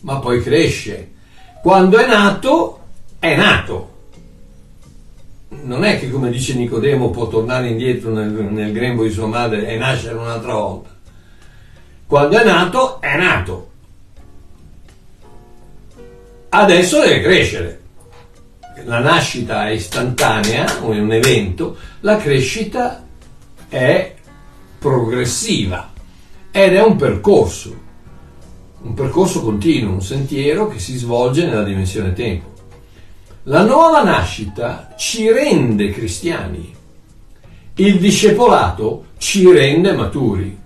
ma 0.00 0.18
poi 0.18 0.42
cresce. 0.42 1.10
Quando 1.62 1.96
è 1.96 2.06
nato, 2.06 2.80
è 3.18 3.36
nato. 3.36 3.90
Non 5.62 5.84
è 5.84 5.98
che 5.98 6.10
come 6.10 6.30
dice 6.30 6.54
Nicodemo 6.54 7.10
può 7.10 7.28
tornare 7.28 7.68
indietro 7.68 8.10
nel, 8.10 8.30
nel 8.30 8.72
grembo 8.72 9.04
di 9.04 9.10
sua 9.10 9.26
madre 9.26 9.68
e 9.68 9.76
nascere 9.76 10.16
un'altra 10.16 10.54
volta. 10.54 10.90
Quando 12.06 12.36
è 12.36 12.44
nato, 12.44 13.00
è 13.00 13.16
nato 13.16 13.70
adesso 16.54 17.00
deve 17.00 17.20
crescere. 17.20 17.80
La 18.84 18.98
nascita 18.98 19.68
è 19.68 19.72
istantanea, 19.72 20.80
è 20.80 20.98
un 20.98 21.12
evento, 21.12 21.76
la 22.00 22.16
crescita 22.16 23.06
è 23.68 24.14
progressiva 24.78 25.92
ed 26.50 26.74
è 26.74 26.82
un 26.82 26.96
percorso, 26.96 27.80
un 28.82 28.94
percorso 28.94 29.42
continuo, 29.42 29.92
un 29.92 30.02
sentiero 30.02 30.68
che 30.68 30.78
si 30.78 30.96
svolge 30.96 31.46
nella 31.46 31.62
dimensione 31.62 32.12
tempo. 32.12 32.50
La 33.44 33.62
nuova 33.64 34.02
nascita 34.02 34.94
ci 34.96 35.30
rende 35.30 35.90
cristiani, 35.90 36.74
il 37.76 37.98
discepolato 37.98 39.06
ci 39.18 39.50
rende 39.50 39.92
maturi. 39.92 40.58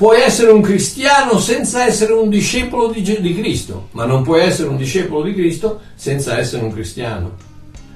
Puoi 0.00 0.22
essere 0.22 0.50
un 0.50 0.62
cristiano 0.62 1.38
senza 1.38 1.84
essere 1.84 2.14
un 2.14 2.30
discepolo 2.30 2.86
di, 2.86 3.02
di, 3.02 3.34
Cristo, 3.38 3.88
ma 3.90 4.06
non 4.06 4.22
puoi 4.22 4.40
essere 4.40 4.70
un 4.70 4.78
discepolo 4.78 5.24
di 5.24 5.34
Cristo 5.34 5.80
senza 5.94 6.38
essere 6.38 6.62
un 6.62 6.72
cristiano. 6.72 7.36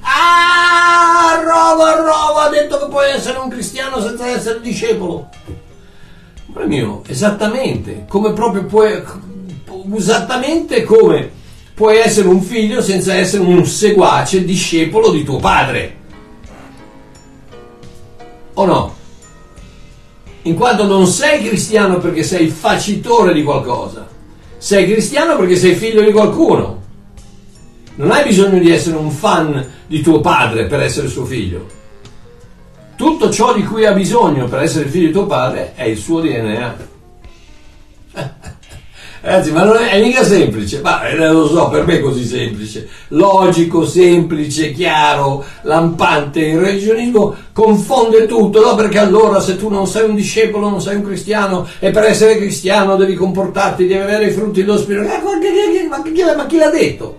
Ah, 0.00 1.40
Rova, 1.42 1.96
Rova 1.96 2.42
ha 2.42 2.48
detto 2.50 2.78
che 2.78 2.88
puoi 2.90 3.10
essere 3.10 3.38
un 3.38 3.48
cristiano 3.48 4.02
senza 4.02 4.26
essere 4.26 4.60
discepolo. 4.60 5.30
Amore 6.50 6.66
mio, 6.66 7.02
esattamente, 7.06 8.04
come 8.06 8.34
proprio 8.34 8.66
puoi, 8.66 9.02
esattamente 9.94 10.82
come 10.82 11.30
puoi 11.72 11.96
essere 11.96 12.28
un 12.28 12.42
figlio 12.42 12.82
senza 12.82 13.14
essere 13.14 13.44
un 13.44 13.64
seguace, 13.64 14.44
discepolo 14.44 15.10
di 15.10 15.24
tuo 15.24 15.38
padre. 15.38 15.96
O 18.52 18.66
no? 18.66 18.94
In 20.46 20.54
quanto 20.54 20.84
non 20.84 21.06
sei 21.06 21.46
cristiano 21.46 21.98
perché 21.98 22.22
sei 22.22 22.48
facitore 22.48 23.32
di 23.32 23.42
qualcosa, 23.42 24.06
sei 24.58 24.84
cristiano 24.90 25.36
perché 25.36 25.56
sei 25.56 25.74
figlio 25.74 26.02
di 26.02 26.12
qualcuno. 26.12 26.82
Non 27.96 28.10
hai 28.10 28.24
bisogno 28.24 28.58
di 28.58 28.70
essere 28.70 28.96
un 28.96 29.10
fan 29.10 29.64
di 29.86 30.00
tuo 30.00 30.20
padre 30.20 30.66
per 30.66 30.80
essere 30.80 31.08
suo 31.08 31.24
figlio. 31.24 31.66
Tutto 32.96 33.30
ciò 33.30 33.54
di 33.54 33.64
cui 33.64 33.86
ha 33.86 33.92
bisogno 33.92 34.46
per 34.46 34.62
essere 34.62 34.88
figlio 34.88 35.06
di 35.06 35.12
tuo 35.12 35.26
padre 35.26 35.74
è 35.74 35.84
il 35.84 35.96
suo 35.96 36.20
DNA. 36.20 36.76
Ragazzi, 39.24 39.52
ma 39.52 39.64
non 39.64 39.76
è, 39.76 39.88
è 39.88 40.02
mica 40.02 40.22
semplice, 40.22 40.82
ma 40.82 41.02
eh, 41.08 41.16
lo 41.16 41.48
so, 41.48 41.70
per 41.70 41.86
me 41.86 41.94
è 41.94 42.00
così 42.00 42.26
semplice. 42.26 42.86
Logico, 43.08 43.86
semplice, 43.86 44.72
chiaro, 44.72 45.42
lampante. 45.62 46.40
Il 46.40 46.58
religionismo 46.58 47.34
confonde 47.54 48.26
tutto, 48.26 48.60
no? 48.60 48.74
Perché 48.74 48.98
allora 48.98 49.40
se 49.40 49.56
tu 49.56 49.70
non 49.70 49.86
sei 49.86 50.06
un 50.06 50.14
discepolo, 50.14 50.68
non 50.68 50.82
sei 50.82 50.96
un 50.96 51.04
cristiano, 51.04 51.66
e 51.78 51.90
per 51.90 52.04
essere 52.04 52.36
cristiano 52.36 52.96
devi 52.96 53.14
comportarti, 53.14 53.86
devi 53.86 53.98
avere 53.98 54.26
i 54.26 54.30
frutti 54.30 54.60
dello 54.60 54.76
spirito. 54.76 55.06
Ma, 55.06 55.18
ma, 55.22 56.02
ma, 56.02 56.34
ma 56.36 56.46
chi 56.46 56.58
l'ha 56.58 56.68
detto? 56.68 57.18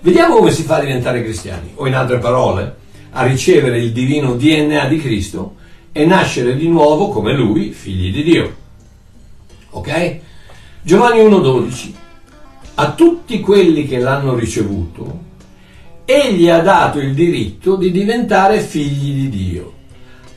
Vediamo 0.00 0.36
come 0.36 0.50
si 0.50 0.62
fa 0.62 0.76
a 0.76 0.80
diventare 0.80 1.22
cristiani, 1.22 1.72
o 1.74 1.86
in 1.86 1.94
altre 1.94 2.16
parole, 2.20 2.74
a 3.10 3.26
ricevere 3.26 3.76
il 3.78 3.92
divino 3.92 4.32
DNA 4.32 4.86
di 4.86 4.96
Cristo 4.96 5.56
e 5.92 6.06
nascere 6.06 6.56
di 6.56 6.68
nuovo 6.68 7.10
come 7.10 7.34
Lui, 7.34 7.72
figli 7.72 8.10
di 8.10 8.22
Dio. 8.22 8.56
Ok? 9.72 10.20
Giovanni 10.82 11.20
1,12 11.20 11.92
A 12.74 12.92
tutti 12.92 13.40
quelli 13.40 13.86
che 13.86 13.98
l'hanno 13.98 14.36
ricevuto, 14.36 15.26
egli 16.04 16.48
ha 16.48 16.60
dato 16.60 17.00
il 17.00 17.14
diritto 17.14 17.74
di 17.74 17.90
diventare 17.90 18.60
figli 18.60 19.22
di 19.22 19.28
Dio. 19.28 19.72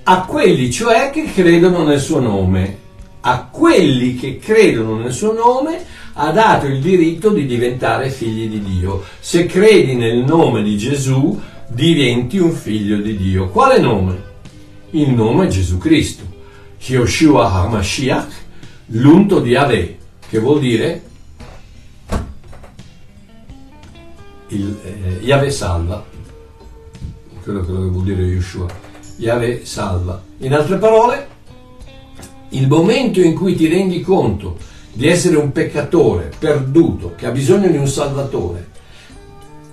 A 0.04 0.24
quelli 0.24 0.72
cioè 0.72 1.12
che 1.12 1.32
credono 1.32 1.84
nel 1.84 2.00
suo 2.00 2.20
nome. 2.20 2.78
A 3.22 3.48
quelli 3.52 4.16
che 4.16 4.40
credono 4.40 4.98
nel 4.98 5.14
suo 5.14 5.32
nome 5.32 5.80
ha 6.14 6.32
dato 6.32 6.66
il 6.66 6.82
diritto 6.82 7.30
di 7.30 7.46
diventare 7.46 8.10
figli 8.10 8.50
di 8.50 8.62
Dio. 8.62 9.04
Se 9.20 9.46
credi 9.46 9.94
nel 9.96 10.18
nome 10.18 10.64
di 10.64 10.76
Gesù, 10.76 11.40
diventi 11.68 12.40
un 12.40 12.52
figlio 12.52 12.98
di 12.98 13.16
Dio. 13.16 13.50
Quale 13.50 13.80
nome? 13.80 14.24
Il 14.90 15.12
nome 15.12 15.46
è 15.46 15.50
Gesù 15.50 15.78
Cristo. 15.78 16.24
Yoshua 16.84 17.52
HaMashiach, 17.52 18.34
l'unto 18.88 19.40
di 19.40 19.56
Ave, 19.56 20.00
che 20.32 20.40
vuol 20.40 20.62
dire 20.62 21.02
il, 24.48 24.78
eh, 24.82 25.26
Yahweh 25.26 25.52
salva, 25.52 26.06
quello 27.44 27.60
che 27.66 27.72
vuol 27.74 28.04
dire 28.06 28.22
Yoshua, 28.22 28.66
Yahweh 29.18 29.66
salva. 29.66 30.24
In 30.38 30.54
altre 30.54 30.78
parole, 30.78 31.28
il 32.52 32.66
momento 32.70 33.20
in 33.20 33.36
cui 33.36 33.56
ti 33.56 33.68
rendi 33.68 34.00
conto 34.00 34.56
di 34.94 35.06
essere 35.10 35.36
un 35.36 35.52
peccatore 35.52 36.32
perduto 36.40 37.14
che 37.18 37.26
ha 37.26 37.32
bisogno 37.32 37.68
di 37.68 37.76
un 37.76 37.88
salvatore 37.88 38.70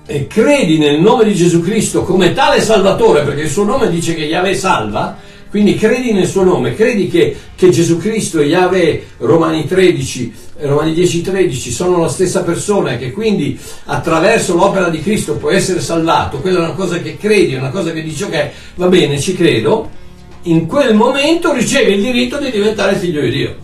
e 0.07 0.27
credi 0.27 0.79
nel 0.79 1.01
nome 1.01 1.23
di 1.23 1.37
Gesù 1.37 1.61
Cristo 1.61 2.03
come 2.03 2.33
tale 2.33 2.61
salvatore, 2.63 3.23
perché 3.23 3.43
il 3.43 3.51
suo 3.51 3.63
nome 3.63 3.89
dice 3.91 4.13
che 4.17 4.25
Yahweh 4.25 4.57
salva, 4.57 5.19
quindi 5.51 5.77
credi 5.77 6.13
nel 6.13 6.27
suo 6.27 6.43
nome, 6.43 6.75
credi 6.75 7.09
che, 7.09 7.37
che 7.55 7.71
Gesù 7.71 7.97
Cristo 7.97 8.41
e 8.41 8.47
Yahweh, 8.47 9.07
Romani 9.19 9.67
13, 9.67 10.35
Romani 10.61 10.93
10, 10.93 11.23
13, 11.23 11.71
sono 11.71 11.99
la 11.99 12.09
stessa 12.09 12.43
persona 12.43 12.93
e 12.93 12.99
che 12.99 13.13
quindi 13.13 13.59
attraverso 13.87 14.55
l'opera 14.55 14.89
di 14.89 15.01
Cristo 15.01 15.37
puoi 15.37 15.57
essere 15.57 15.81
salvato, 15.81 16.39
quella 16.39 16.59
è 16.59 16.63
una 16.63 16.73
cosa 16.73 16.99
che 16.99 17.17
credi, 17.17 17.55
è 17.55 17.59
una 17.59 17.71
cosa 17.71 17.93
che 17.93 18.03
dici 18.03 18.25
ok, 18.25 18.51
va 18.75 18.89
bene, 18.89 19.19
ci 19.19 19.35
credo, 19.35 19.89
in 20.43 20.67
quel 20.67 20.95
momento 20.95 21.53
ricevi 21.53 21.95
il 21.95 22.03
diritto 22.03 22.39
di 22.39 22.51
diventare 22.51 22.97
figlio 22.97 23.21
di 23.23 23.31
Dio. 23.31 23.57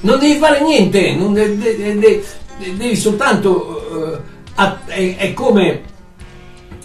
Non 0.00 0.18
devi 0.18 0.38
fare 0.38 0.62
niente, 0.62 1.14
non 1.14 1.32
devi, 1.32 1.56
devi, 1.58 2.22
devi 2.76 2.96
soltanto... 2.96 3.82
Uh, 3.90 4.34
è, 4.86 5.16
è, 5.16 5.32
come, 5.34 5.82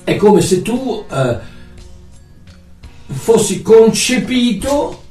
è, 0.03 0.15
come, 0.17 0.41
se 0.41 0.61
tu 0.61 1.05
uh, 1.07 1.37
fossi 3.11 3.61
concepito 3.61 5.03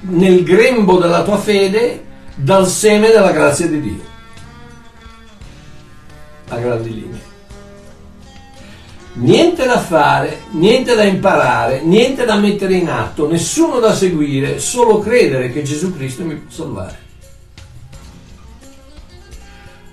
nel 0.00 0.42
grembo 0.44 0.98
della 0.98 1.22
tua 1.22 1.38
fede 1.38 2.04
dal 2.34 2.68
seme 2.68 3.08
della 3.08 3.32
grazia 3.32 3.66
di 3.66 3.80
Dio. 3.80 4.06
A 6.48 6.56
grandi 6.56 6.94
linee. 6.94 7.26
Niente 9.14 9.66
da 9.66 9.80
fare, 9.80 10.42
niente 10.50 10.94
da 10.94 11.02
imparare, 11.02 11.82
niente 11.82 12.24
da 12.24 12.36
mettere 12.36 12.74
in 12.74 12.88
atto, 12.88 13.28
nessuno 13.28 13.80
da 13.80 13.92
seguire, 13.92 14.60
solo 14.60 15.00
credere 15.00 15.50
che 15.50 15.64
Gesù 15.64 15.92
Cristo 15.96 16.22
mi 16.22 16.36
può 16.36 16.50
salvare. 16.50 17.06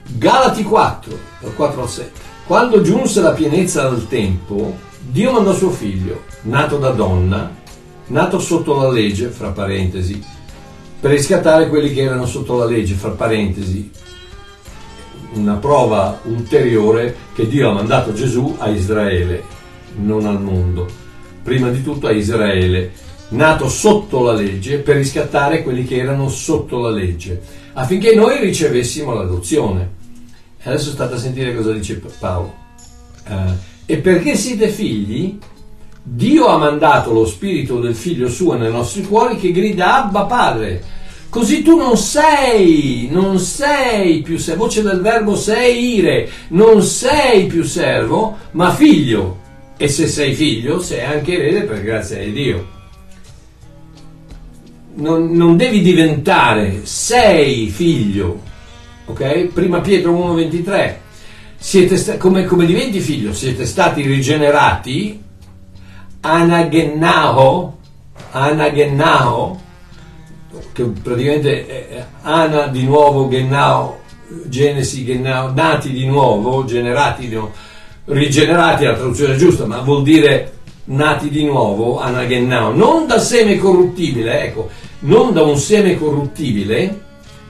Galati 0.04 0.64
4, 0.64 1.20
dal 1.40 1.56
4 1.56 1.82
al 1.82 1.90
7. 1.90 2.12
Quando 2.46 2.82
giunse 2.82 3.22
la 3.22 3.32
pienezza 3.32 3.90
del 3.90 4.08
tempo, 4.08 4.78
Dio 5.08 5.32
mandò 5.32 5.54
suo 5.54 5.70
figlio, 5.70 6.24
nato 6.44 6.78
da 6.78 6.90
donna, 6.90 7.54
nato 8.08 8.40
sotto 8.40 8.76
la 8.76 8.90
legge, 8.90 9.28
fra 9.28 9.50
parentesi, 9.50 10.22
per 11.00 11.12
riscattare 11.12 11.70
quelli 11.70 11.94
che 11.94 12.02
erano 12.02 12.26
sotto 12.26 12.58
la 12.58 12.66
legge, 12.66 12.94
fra 12.94 13.12
parentesi, 13.12 13.90
una 15.34 15.56
prova 15.56 16.20
ulteriore 16.24 17.16
che 17.34 17.48
Dio 17.48 17.70
ha 17.70 17.74
mandato 17.74 18.14
Gesù 18.14 18.56
a 18.60 18.70
Israele, 18.70 19.44
non 19.96 20.26
al 20.26 20.42
mondo. 20.42 20.88
Prima 21.44 21.70
di 21.70 21.84
tutto 21.84 22.08
a 22.08 22.12
Israele, 22.12 22.92
nato 23.30 23.70
sotto 23.70 24.24
la 24.24 24.34
legge 24.34 24.78
per 24.80 24.98
riscattare 24.98 25.64
quelli 25.64 25.86
che 25.86 25.98
erano 25.98 26.30
sotto 26.30 26.80
la 26.80 26.90
legge, 26.90 27.42
affinché 27.74 28.16
noi 28.16 28.40
ricevessimo 28.40 29.14
l'adozione 29.14 30.04
Adesso 30.66 30.90
state 30.90 31.14
a 31.14 31.18
sentire 31.20 31.56
cosa 31.56 31.72
dice 31.72 32.02
Paolo. 32.18 32.54
Uh, 33.28 33.54
e 33.86 33.98
perché 33.98 34.36
siete 34.36 34.70
figli, 34.70 35.38
Dio 36.02 36.48
ha 36.48 36.58
mandato 36.58 37.12
lo 37.12 37.26
spirito 37.26 37.80
del 37.80 37.96
figlio 37.96 38.30
suo 38.30 38.56
nei 38.56 38.72
nostri 38.72 39.04
cuori 39.04 39.38
che 39.38 39.52
grida 39.52 40.04
Abba 40.04 40.26
Padre. 40.26 40.84
Così 41.30 41.64
tu 41.64 41.76
non 41.76 41.98
sei, 41.98 43.10
non 43.12 43.40
sei 43.40 44.22
più 44.22 44.38
servo, 44.38 44.66
voce 44.66 44.82
del 44.82 45.02
verbo 45.02 45.36
sei 45.36 45.96
ire, 45.96 46.30
non 46.50 46.82
sei 46.82 47.46
più 47.48 47.64
servo, 47.64 48.38
ma 48.52 48.74
figlio. 48.74 49.40
E 49.78 49.88
se 49.90 50.08
sei 50.08 50.34
figlio, 50.34 50.80
sei 50.80 51.04
anche 51.04 51.34
erede 51.34 51.64
per 51.64 51.82
grazia 51.82 52.20
di 52.20 52.32
Dio. 52.32 52.68
Non, 54.96 55.32
non 55.32 55.58
devi 55.58 55.82
diventare, 55.82 56.82
sei 56.84 57.68
figlio, 57.68 58.42
ok? 59.06 59.48
Prima 59.48 59.82
Pietro 59.82 60.14
1,23. 60.14 61.04
Siete 61.66 62.20
come, 62.20 62.46
come 62.46 62.68
diventi 62.68 63.00
figlio? 63.00 63.34
Siete 63.34 63.66
stati 63.66 64.04
rigenerati 64.04 65.20
anagennao, 66.22 67.78
anagennao, 68.30 69.62
che 70.74 70.84
praticamente 70.84 71.66
è 71.66 72.06
ana 72.22 72.68
di 72.68 72.84
nuovo, 72.84 73.28
gennao, 73.28 74.02
genesi, 74.46 75.06
gennao, 75.06 75.54
nati 75.56 75.92
di 75.92 76.06
nuovo, 76.06 76.66
generati 76.66 77.28
di 77.28 77.34
nuovo, 77.34 77.54
rigenerati 78.06 78.84
è 78.84 78.90
la 78.90 78.94
traduzione 78.94 79.36
giusta, 79.36 79.66
ma 79.66 79.80
vuol 79.80 80.04
dire 80.04 80.58
nati 80.84 81.30
di 81.30 81.46
nuovo, 81.46 82.00
anagennao, 82.00 82.76
non 82.76 83.08
da 83.08 83.18
seme 83.18 83.58
corruttibile, 83.58 84.44
ecco, 84.44 84.70
non 85.00 85.34
da 85.34 85.42
un 85.42 85.58
seme 85.58 85.98
corruttibile, 85.98 87.02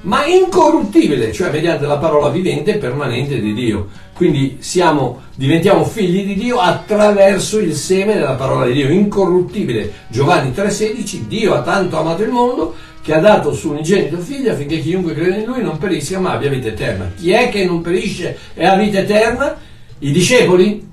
ma 0.06 0.26
incorruttibile, 0.26 1.32
cioè 1.32 1.52
mediante 1.52 1.86
la 1.86 1.98
parola 1.98 2.30
vivente 2.30 2.76
e 2.76 2.78
permanente 2.78 3.40
di 3.40 3.54
Dio. 3.54 4.04
Quindi 4.16 4.60
siamo, 4.62 5.24
diventiamo 5.36 5.84
figli 5.84 6.26
di 6.26 6.36
Dio 6.36 6.60
attraverso 6.60 7.60
il 7.60 7.76
seme 7.76 8.14
della 8.14 8.36
parola 8.36 8.66
di 8.66 8.72
Dio, 8.72 8.90
incorruttibile. 8.90 9.92
Giovanni 10.08 10.52
3,16, 10.52 11.28
Dio 11.28 11.54
ha 11.54 11.62
tanto 11.62 12.00
amato 12.00 12.24
il 12.24 12.30
mondo 12.30 12.74
che 13.02 13.14
ha 13.14 13.20
dato 13.20 13.50
il 13.50 13.58
suo 13.58 13.72
unigenito 13.72 14.18
figlio 14.20 14.54
affinché 14.54 14.80
chiunque 14.80 15.14
crede 15.14 15.40
in 15.40 15.46
lui 15.46 15.62
non 15.62 15.78
perisca 15.78 16.18
ma 16.20 16.32
abbia 16.32 16.50
vita 16.50 16.70
eterna. 16.70 17.12
Chi 17.20 17.32
è 17.32 17.50
che 17.50 17.66
non 17.66 17.82
perisce 17.82 18.38
e 18.54 18.66
ha 18.66 18.78
vita 18.78 19.00
eterna? 19.00 19.58
I 20.00 20.12
discepoli? 20.12 20.88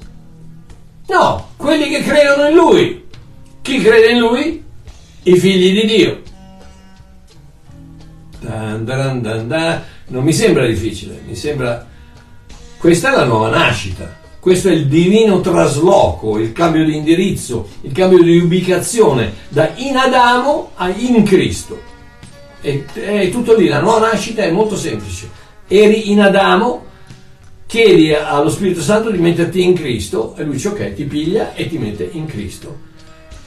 No, 1.06 1.50
quelli 1.56 1.90
che 1.90 2.02
credono 2.02 2.48
in 2.48 2.54
lui. 2.56 3.04
Chi 3.62 3.78
crede 3.78 4.10
in 4.10 4.18
lui? 4.18 4.64
I 5.22 5.38
figli 5.38 5.80
di 5.80 5.86
Dio. 5.86 6.22
Dan, 8.40 8.84
dan, 8.84 9.22
dan, 9.22 9.82
non 10.08 10.24
mi 10.24 10.32
sembra 10.32 10.66
difficile, 10.66 11.20
mi 11.24 11.36
sembra... 11.36 11.90
Questa 12.82 13.12
è 13.12 13.16
la 13.16 13.26
nuova 13.26 13.48
nascita, 13.48 14.18
questo 14.40 14.68
è 14.68 14.72
il 14.72 14.88
divino 14.88 15.40
trasloco, 15.40 16.36
il 16.36 16.50
cambio 16.50 16.84
di 16.84 16.96
indirizzo, 16.96 17.68
il 17.82 17.92
cambio 17.92 18.20
di 18.20 18.38
ubicazione 18.38 19.32
da 19.50 19.70
in 19.76 19.96
Adamo 19.96 20.72
a 20.74 20.88
in 20.88 21.22
Cristo. 21.22 21.80
E, 22.60 22.84
è 22.92 23.30
tutto 23.30 23.54
lì, 23.54 23.68
la 23.68 23.78
nuova 23.78 24.10
nascita 24.10 24.42
è 24.42 24.50
molto 24.50 24.76
semplice. 24.76 25.30
Eri 25.68 26.10
in 26.10 26.22
Adamo, 26.22 26.84
chiedi 27.66 28.12
allo 28.14 28.50
Spirito 28.50 28.82
Santo 28.82 29.10
di 29.10 29.18
metterti 29.18 29.62
in 29.62 29.74
Cristo 29.74 30.34
e 30.36 30.42
lui 30.42 30.54
dice 30.54 30.68
ok, 30.70 30.94
ti 30.94 31.04
piglia 31.04 31.54
e 31.54 31.68
ti 31.68 31.78
mette 31.78 32.10
in 32.10 32.26
Cristo. 32.26 32.76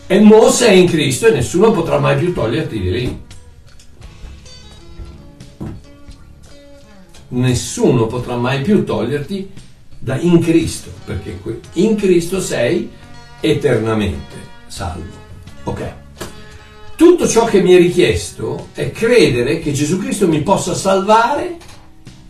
E 0.08 0.17
mo 0.21 0.50
sei 0.50 0.80
in 0.80 0.88
Cristo 0.88 1.28
e 1.28 1.32
nessuno 1.32 1.71
potrà 1.71 2.00
mai 2.00 2.15
più 2.15 2.32
toglierti 2.32 2.80
di 2.80 2.89
lì. 2.89 3.24
Nessuno 7.36 8.08
potrà 8.08 8.36
mai 8.36 8.62
più 8.62 8.84
toglierti 8.84 9.52
da 10.00 10.17
in 10.19 10.39
Cristo, 10.39 10.91
perché 11.06 11.39
in 11.74 11.95
Cristo 11.95 12.39
sei 12.39 12.89
eternamente 13.39 14.36
salvo. 14.67 15.24
Ok. 15.63 15.93
Tutto 16.95 17.28
ciò 17.28 17.45
che 17.45 17.62
mi 17.62 17.74
è 17.74 17.78
richiesto 17.78 18.69
è 18.74 18.91
credere 18.91 19.60
che 19.60 19.74
Gesù 19.74 20.00
Cristo 20.00 20.28
mi 20.28 20.41
possa 20.41 20.74
salvare 20.74 21.58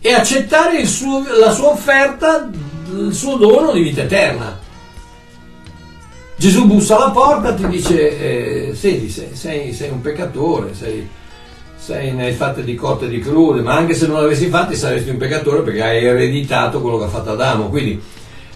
e 0.00 0.12
accettare 0.12 0.84
suo, 0.86 1.24
la 1.38 1.52
sua 1.52 1.68
offerta, 1.68 2.50
il 2.92 3.12
suo 3.12 3.36
dono 3.36 3.72
di 3.72 3.82
vita 3.82 4.02
eterna. 4.02 4.58
Gesù 6.36 6.66
bussa 6.66 6.96
alla 6.96 7.10
porta 7.10 7.54
e 7.54 7.56
ti 7.56 7.68
dice, 7.68 8.68
eh, 8.68 8.74
senti, 8.74 9.08
sei, 9.08 9.34
sei, 9.34 9.72
sei, 9.72 9.90
un 9.90 10.00
peccatore, 10.00 10.74
sei, 10.74 11.08
sei, 11.86 12.12
ne 12.12 12.24
hai 12.24 12.32
fatte 12.32 12.64
di 12.64 12.74
cotte 12.74 13.04
e 13.04 13.08
di 13.08 13.20
crude, 13.20 13.60
ma 13.60 13.76
anche 13.76 13.94
se 13.94 14.08
non 14.08 14.20
l'avessi 14.20 14.48
fatti 14.48 14.74
saresti 14.74 15.08
un 15.08 15.18
peccatore 15.18 15.62
perché 15.62 15.82
hai 15.82 16.04
ereditato 16.04 16.80
quello 16.80 16.98
che 16.98 17.04
ha 17.04 17.08
fatto 17.08 17.30
Adamo. 17.30 17.68
Quindi 17.68 18.02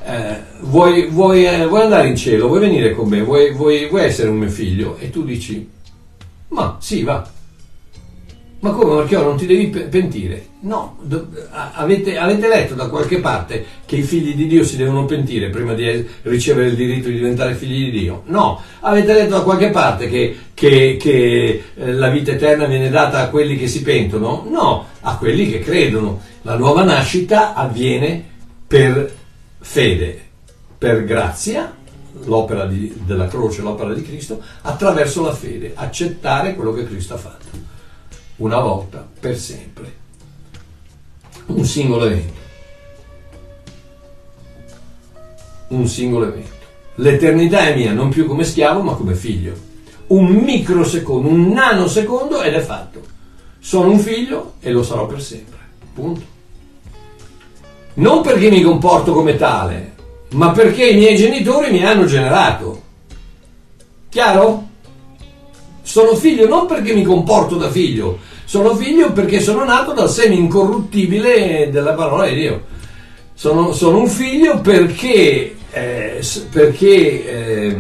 eh, 0.05 0.37
vuoi, 0.63 1.07
vuoi, 1.07 1.47
eh, 1.47 1.65
vuoi, 1.65 1.83
andare 1.83 2.09
in 2.09 2.17
cielo, 2.17 2.49
vuoi 2.49 2.59
venire 2.59 2.91
con 2.93 3.09
me, 3.09 3.23
vuoi, 3.23 3.53
vuoi 3.53 3.89
essere 4.03 4.31
un 4.31 4.39
mio 4.39 4.49
figlio? 4.49 4.97
E 4.99 5.11
tu 5.11 5.23
dici, 5.23 5.65
ma 6.49 6.77
sì, 6.81 7.05
va, 7.05 7.25
ma 8.61 8.73
come 8.73 8.95
Marchiò 8.95 9.23
non 9.23 9.39
ti 9.39 9.47
devi 9.47 9.69
pentire? 9.69 10.49
No, 10.61 10.99
avete, 11.73 12.19
avete, 12.19 12.47
letto 12.47 12.75
da 12.75 12.89
qualche 12.89 13.19
parte 13.19 13.65
che 13.87 13.97
i 13.97 14.03
figli 14.03 14.35
di 14.35 14.47
Dio 14.47 14.65
si 14.65 14.77
devono 14.77 15.07
pentire 15.07 15.49
prima 15.49 15.73
di 15.73 16.07
ricevere 16.23 16.69
il 16.69 16.77
diritto 16.77 17.09
di 17.09 17.15
diventare 17.15 17.55
figli 17.55 17.91
di 17.91 18.01
Dio? 18.01 18.23
No, 18.27 18.61
avete 18.81 19.15
letto 19.15 19.37
da 19.37 19.43
qualche 19.43 19.71
parte 19.71 20.11
che, 20.11 20.37
che, 20.53 20.99
che 21.01 21.63
eh, 21.75 21.93
la 21.93 22.11
vita 22.11 22.33
eterna 22.33 22.67
viene 22.67 22.91
data 22.91 23.21
a 23.21 23.29
quelli 23.31 23.57
che 23.57 23.67
si 23.67 23.81
pentono? 23.81 24.47
No, 24.47 24.89
a 25.01 25.17
quelli 25.17 25.51
che 25.51 25.61
credono. 25.61 26.21
La 26.43 26.57
nuova 26.57 26.85
nascita 26.85 27.55
avviene 27.55 28.23
per 28.67 29.11
fede, 29.59 30.21
per 30.77 31.05
grazia, 31.05 31.75
l'opera 32.25 32.67
di, 32.67 32.93
della 33.07 33.27
croce, 33.27 33.63
l'opera 33.63 33.95
di 33.95 34.03
Cristo, 34.03 34.43
attraverso 34.61 35.23
la 35.23 35.33
fede, 35.33 35.73
accettare 35.75 36.55
quello 36.55 36.75
che 36.75 36.87
Cristo 36.87 37.15
ha 37.15 37.19
fatto 37.19 37.69
una 38.41 38.59
volta 38.61 39.07
per 39.19 39.37
sempre. 39.39 39.99
Un 41.47 41.65
singolo 41.65 42.07
evento. 42.07 42.39
Un 45.69 45.87
singolo 45.87 46.27
evento. 46.27 46.59
L'eternità 46.97 47.61
è 47.61 47.77
mia, 47.77 47.93
non 47.93 48.11
più 48.11 48.27
come 48.27 48.45
schiavo, 48.45 48.83
ma 48.83 48.95
come 48.95 49.15
figlio. 49.15 49.69
Un 50.09 50.27
microsecondo, 50.27 51.29
un 51.29 51.49
nanosecondo 51.49 52.43
ed 52.43 52.55
è 52.55 52.61
fatto. 52.61 53.01
Sono 53.59 53.91
un 53.91 53.99
figlio 53.99 54.55
e 54.61 54.71
lo 54.71 54.83
sarò 54.83 55.07
per 55.07 55.23
sempre. 55.23 55.59
Punto. 55.95 56.39
Non 57.95 58.23
perché 58.23 58.51
mi 58.51 58.63
comporto 58.63 59.13
come 59.13 59.37
tale, 59.37 59.95
ma 60.33 60.51
perché 60.51 60.89
i 60.89 60.97
miei 60.97 61.17
genitori 61.17 61.71
mi 61.71 61.85
hanno 61.85 62.07
generato. 62.07 62.83
Chiaro? 64.09 64.69
Sono 65.83 66.15
figlio 66.15 66.47
non 66.47 66.67
perché 66.67 66.95
mi 66.95 67.03
comporto 67.03 67.57
da 67.57 67.71
figlio, 67.71 68.19
sono 68.51 68.75
figlio 68.75 69.13
perché 69.13 69.39
sono 69.41 69.65
nato 69.65 69.93
dal 69.93 70.11
seme 70.11 70.35
incorruttibile 70.35 71.69
della 71.71 71.93
parola 71.93 72.27
di 72.27 72.35
Dio. 72.35 72.63
Sono, 73.33 73.73
sono 73.73 74.01
un 74.01 74.09
figlio 74.09 74.59
perché, 74.61 75.55
eh, 75.71 76.21
perché 76.51 77.27
eh, 77.29 77.79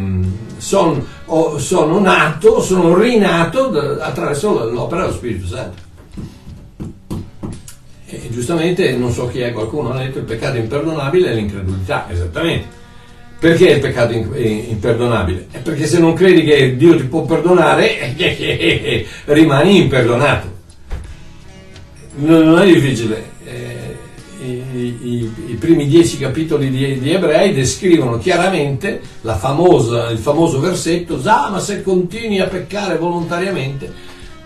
son, 0.59 1.05
oh, 1.25 1.59
sono 1.59 1.99
nato, 1.99 2.61
sono 2.61 2.97
rinato 2.97 3.67
da, 3.67 3.97
attraverso 4.05 4.71
l'opera 4.71 5.01
dello 5.01 5.13
Spirito 5.13 5.47
Santo. 5.49 5.83
E 8.07 8.29
giustamente 8.31 8.93
non 8.93 9.11
so 9.11 9.27
chi 9.27 9.41
è, 9.41 9.53
qualcuno 9.53 9.91
ha 9.91 9.99
detto 9.99 10.19
il 10.19 10.25
peccato 10.25 10.57
imperdonabile 10.57 11.33
è 11.33 11.35
l'incredulità, 11.35 12.07
esattamente. 12.09 12.79
Perché 13.41 13.71
il 13.71 13.81
peccato 13.81 14.13
imperdonabile? 14.13 15.49
È 15.51 15.59
perché 15.59 15.89
se 15.89 15.99
non 15.99 16.13
credi 16.15 16.45
che 16.45 16.77
Dio 16.77 16.95
ti 16.97 17.07
può 17.07 17.23
perdonare, 17.23 18.15
rimani 19.25 19.79
imperdonato. 19.79 20.59
Non 22.21 22.59
è 22.59 22.67
difficile. 22.67 23.31
Eh, 23.45 23.99
I, 24.43 24.99
i, 25.03 25.33
I, 25.49 25.55
primi 25.55 25.87
dieci 25.87 26.17
capitoli 26.17 26.71
di, 26.71 26.99
di, 26.99 27.13
Ebrei 27.13 27.53
descrivono 27.53 28.19
chiaramente 28.19 29.01
famosa, 29.23 30.09
il 30.09 30.19
famoso 30.19 30.61
versetto, 30.61 31.21
ah, 31.25 31.51
ma 31.51 31.61
se 31.61 31.83
continui 31.83 32.41
a 32.41 32.47
peccare 32.47 32.97
volontariamente, 32.97 33.93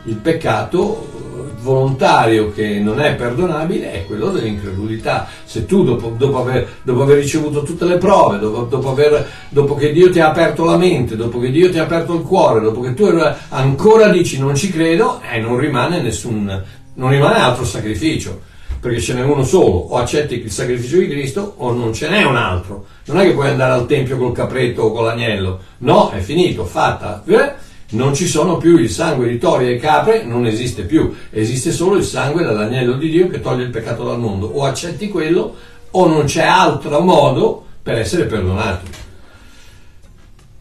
il 0.04 0.16
peccato 0.16 1.22
volontario 1.60 2.52
che 2.52 2.78
non 2.78 3.00
è 3.00 3.14
perdonabile 3.14 3.92
è 3.92 4.06
quello 4.06 4.30
dell'incredulità. 4.30 5.28
Se 5.44 5.64
tu 5.64 5.82
dopo, 5.84 6.14
dopo, 6.16 6.40
aver, 6.40 6.68
dopo 6.82 7.02
aver, 7.02 7.18
ricevuto 7.18 7.62
tutte 7.62 7.86
le 7.86 7.96
prove, 7.96 8.38
dopo, 8.38 8.90
aver, 8.90 9.26
dopo, 9.48 9.74
che 9.74 9.92
Dio 9.92 10.10
ti 10.10 10.20
ha 10.20 10.28
aperto 10.28 10.64
la 10.64 10.76
mente, 10.76 11.16
dopo 11.16 11.38
che 11.40 11.50
Dio 11.50 11.70
ti 11.70 11.78
ha 11.78 11.84
aperto 11.84 12.14
il 12.14 12.22
cuore, 12.22 12.60
dopo 12.60 12.80
che 12.80 12.94
tu 12.94 13.08
ancora 13.48 14.08
dici 14.08 14.38
non 14.38 14.54
ci 14.54 14.70
credo, 14.70 15.20
eh, 15.32 15.40
non 15.40 15.56
rimane 15.56 16.00
nessun, 16.02 16.62
non 16.94 17.10
rimane 17.10 17.38
altro 17.38 17.64
sacrificio, 17.64 18.40
perché 18.80 19.00
ce 19.00 19.14
n'è 19.14 19.22
uno 19.22 19.44
solo, 19.44 19.76
o 19.76 19.96
accetti 19.96 20.34
il 20.34 20.50
sacrificio 20.50 20.98
di 20.98 21.08
Cristo 21.08 21.54
o 21.58 21.72
non 21.72 21.92
ce 21.92 22.08
n'è 22.08 22.22
un 22.24 22.36
altro. 22.36 22.86
Non 23.06 23.20
è 23.20 23.24
che 23.24 23.32
puoi 23.32 23.48
andare 23.48 23.72
al 23.72 23.86
tempio 23.86 24.16
col 24.16 24.32
capretto 24.32 24.82
o 24.82 24.92
con 24.92 25.04
l'agnello, 25.04 25.60
no, 25.78 26.10
è 26.10 26.20
finito, 26.20 26.64
fatta. 26.64 27.22
Eh? 27.26 27.62
non 27.94 28.14
ci 28.14 28.26
sono 28.26 28.56
più 28.56 28.76
il 28.76 28.90
sangue 28.90 29.28
di 29.28 29.38
tori 29.38 29.70
e 29.70 29.76
capre, 29.76 30.24
non 30.24 30.46
esiste 30.46 30.82
più, 30.82 31.14
esiste 31.30 31.70
solo 31.72 31.96
il 31.96 32.04
sangue 32.04 32.42
dall'agnello 32.42 32.94
di 32.94 33.10
Dio 33.10 33.28
che 33.28 33.40
toglie 33.40 33.64
il 33.64 33.70
peccato 33.70 34.04
dal 34.04 34.18
mondo. 34.18 34.46
O 34.46 34.64
accetti 34.64 35.08
quello 35.08 35.54
o 35.90 36.06
non 36.06 36.24
c'è 36.24 36.42
altro 36.42 37.00
modo 37.00 37.64
per 37.82 37.98
essere 37.98 38.24
perdonato. 38.24 39.02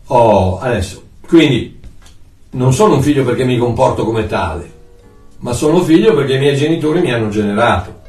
Oh, 0.07 0.59
adesso, 0.59 1.01
quindi 1.27 1.79
non 2.51 2.73
sono 2.73 2.95
un 2.95 3.01
figlio 3.01 3.23
perché 3.23 3.45
mi 3.45 3.57
comporto 3.57 4.05
come 4.05 4.27
tale, 4.27 4.71
ma 5.43 5.51
sono 5.51 5.83
figlio 5.83 6.15
perché 6.15 6.35
i 6.35 6.39
miei 6.39 6.55
genitori 6.55 7.01
mi 7.01 7.11
hanno 7.11 7.27
generato. 7.27 8.01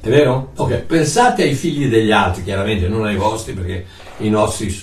È 0.00 0.08
vero? 0.08 0.52
Ok, 0.56 0.82
pensate 0.82 1.42
ai 1.42 1.54
figli 1.54 1.88
degli 1.88 2.10
altri, 2.10 2.42
chiaramente, 2.42 2.88
non 2.88 3.04
ai 3.04 3.16
vostri, 3.16 3.52
perché 3.52 3.84
i 4.18 4.30
nostri 4.30 4.74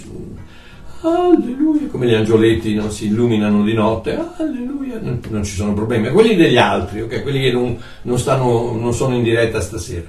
alleluia, 1.02 1.88
come 1.90 2.06
gli 2.06 2.14
angioletti 2.14 2.76
non 2.76 2.92
si 2.92 3.08
illuminano 3.08 3.64
di 3.64 3.74
notte, 3.74 4.16
alleluia, 4.38 5.00
non, 5.02 5.20
non 5.30 5.44
ci 5.44 5.56
sono 5.56 5.74
problemi. 5.74 6.12
Quelli 6.12 6.36
degli 6.36 6.58
altri, 6.58 7.02
ok, 7.02 7.24
quelli 7.24 7.42
che 7.42 7.52
non, 7.52 7.76
non, 8.04 8.20
stanno, 8.20 8.74
non 8.74 8.94
sono 8.94 9.16
in 9.16 9.24
diretta 9.24 9.60
stasera. 9.60 10.08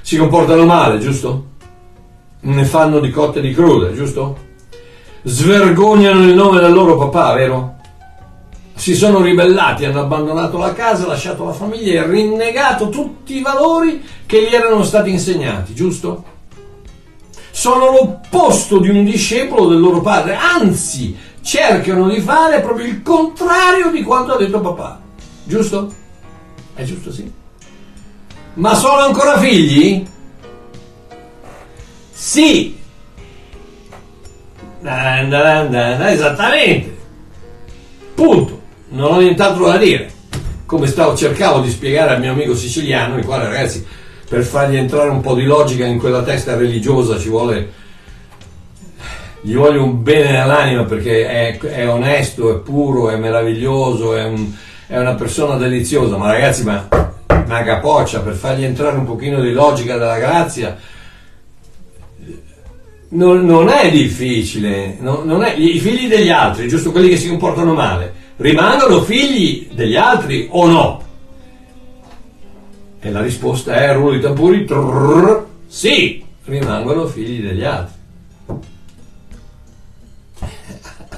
Si 0.00 0.16
comportano 0.16 0.64
male, 0.64 1.00
giusto? 1.00 1.48
Ne 2.40 2.64
fanno 2.64 2.98
di 2.98 3.10
cotte 3.10 3.40
e 3.40 3.42
di 3.42 3.52
crude, 3.52 3.92
giusto? 3.92 4.48
Svergognano 5.22 6.22
il 6.22 6.34
nome 6.34 6.60
del 6.60 6.72
loro 6.72 6.96
papà, 6.96 7.34
vero? 7.34 7.78
Si 8.80 8.94
sono 8.94 9.20
ribellati, 9.20 9.84
hanno 9.84 10.00
abbandonato 10.00 10.56
la 10.56 10.72
casa, 10.72 11.06
lasciato 11.06 11.44
la 11.44 11.52
famiglia 11.52 12.02
e 12.02 12.06
rinnegato 12.06 12.88
tutti 12.88 13.36
i 13.36 13.42
valori 13.42 14.02
che 14.24 14.48
gli 14.48 14.54
erano 14.54 14.84
stati 14.84 15.10
insegnati, 15.10 15.74
giusto? 15.74 16.24
sono 17.50 17.90
l'opposto 17.90 18.78
di 18.78 18.88
un 18.88 19.04
discepolo 19.04 19.68
del 19.68 19.80
loro 19.80 20.00
padre, 20.00 20.34
anzi 20.34 21.14
cercano 21.42 22.08
di 22.08 22.20
fare 22.20 22.60
proprio 22.60 22.86
il 22.86 23.02
contrario 23.02 23.90
di 23.90 24.02
quanto 24.02 24.32
ha 24.32 24.38
detto 24.38 24.60
papà. 24.60 24.98
Giusto? 25.44 25.92
È 26.72 26.82
giusto 26.84 27.12
sì. 27.12 27.30
Ma 28.54 28.74
sono 28.74 29.00
ancora 29.00 29.38
figli? 29.38 30.06
Sì. 32.12 32.78
Esattamente. 34.82 36.98
Punto. 38.14 38.59
Non 38.90 39.14
ho 39.14 39.20
nient'altro 39.20 39.66
da 39.66 39.76
dire. 39.76 40.10
Come 40.66 40.86
stavo, 40.86 41.16
cercavo 41.16 41.60
di 41.60 41.70
spiegare 41.70 42.14
al 42.14 42.20
mio 42.20 42.32
amico 42.32 42.54
siciliano, 42.54 43.16
il 43.16 43.24
quale 43.24 43.44
ragazzi 43.44 43.84
per 44.28 44.44
fargli 44.44 44.76
entrare 44.76 45.10
un 45.10 45.20
po' 45.20 45.34
di 45.34 45.44
logica 45.44 45.84
in 45.84 45.98
quella 45.98 46.22
testa 46.22 46.56
religiosa 46.56 47.18
ci 47.18 47.28
vuole 47.28 47.78
gli 49.42 49.54
voglio 49.54 49.82
un 49.82 50.02
bene 50.02 50.32
nell'anima 50.32 50.84
perché 50.84 51.26
è, 51.26 51.58
è, 51.58 51.88
onesto, 51.88 52.54
è 52.54 52.60
puro, 52.60 53.10
è 53.10 53.16
meraviglioso, 53.16 54.14
è, 54.14 54.24
un, 54.24 54.52
è, 54.86 54.98
una 54.98 55.14
persona 55.14 55.56
deliziosa, 55.56 56.16
ma 56.16 56.30
ragazzi, 56.30 56.62
ma 56.64 56.86
una 57.26 57.62
capoccia 57.62 58.20
per 58.20 58.34
fargli 58.34 58.64
entrare 58.64 58.96
un 58.96 59.06
pochino 59.06 59.40
di 59.40 59.52
logica 59.52 59.96
della 59.96 60.18
grazia 60.18 60.76
non, 63.08 63.44
non 63.44 63.68
è 63.68 63.90
difficile, 63.90 64.96
non, 65.00 65.24
non 65.24 65.42
è, 65.42 65.54
i 65.56 65.78
figli 65.80 66.06
degli 66.06 66.28
altri, 66.28 66.68
giusto 66.68 66.92
quelli 66.92 67.08
che 67.08 67.16
si 67.16 67.28
comportano 67.28 67.72
male, 67.72 68.12
rimangono 68.40 69.02
figli 69.02 69.68
degli 69.72 69.96
altri 69.96 70.48
o 70.50 70.66
no? 70.66 71.02
E 72.98 73.10
la 73.10 73.20
risposta 73.22 73.74
è 73.74 73.94
rullo 73.94 74.12
di 74.12 74.20
tamburi, 74.20 74.64
trrr, 74.64 75.44
sì, 75.66 76.22
rimangono 76.44 77.06
figli 77.06 77.42
degli 77.42 77.64
altri. 77.64 77.98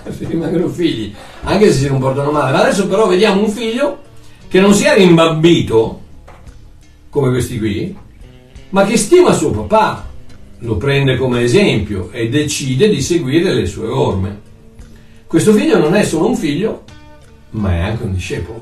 rimangono 0.19 0.69
figli, 0.69 1.15
anche 1.43 1.73
se 1.73 1.81
si 1.81 1.89
comportano 1.89 2.31
male. 2.31 2.53
Ma 2.53 2.61
adesso 2.61 2.87
però 2.87 3.07
vediamo 3.07 3.43
un 3.43 3.51
figlio 3.51 4.01
che 4.49 4.61
non 4.61 4.75
si 4.75 4.85
è 4.85 4.95
rimbambito, 4.97 6.01
come 7.09 7.31
questi 7.31 7.59
qui, 7.59 7.97
ma 8.71 8.85
che 8.85 8.97
stima 8.97 9.33
suo 9.33 9.51
papà, 9.51 10.11
lo 10.59 10.77
prende 10.77 11.17
come 11.17 11.43
esempio 11.43 12.11
e 12.11 12.29
decide 12.29 12.89
di 12.89 13.01
seguire 13.01 13.53
le 13.53 13.67
sue 13.67 13.89
orme. 13.89 14.41
Questo 15.27 15.53
figlio 15.53 15.79
non 15.79 15.95
è 15.95 16.05
solo 16.05 16.29
un 16.29 16.37
figlio, 16.37 16.85
ma 17.53 17.75
è 17.75 17.79
anche 17.81 18.03
un 18.05 18.13
discepolo. 18.13 18.61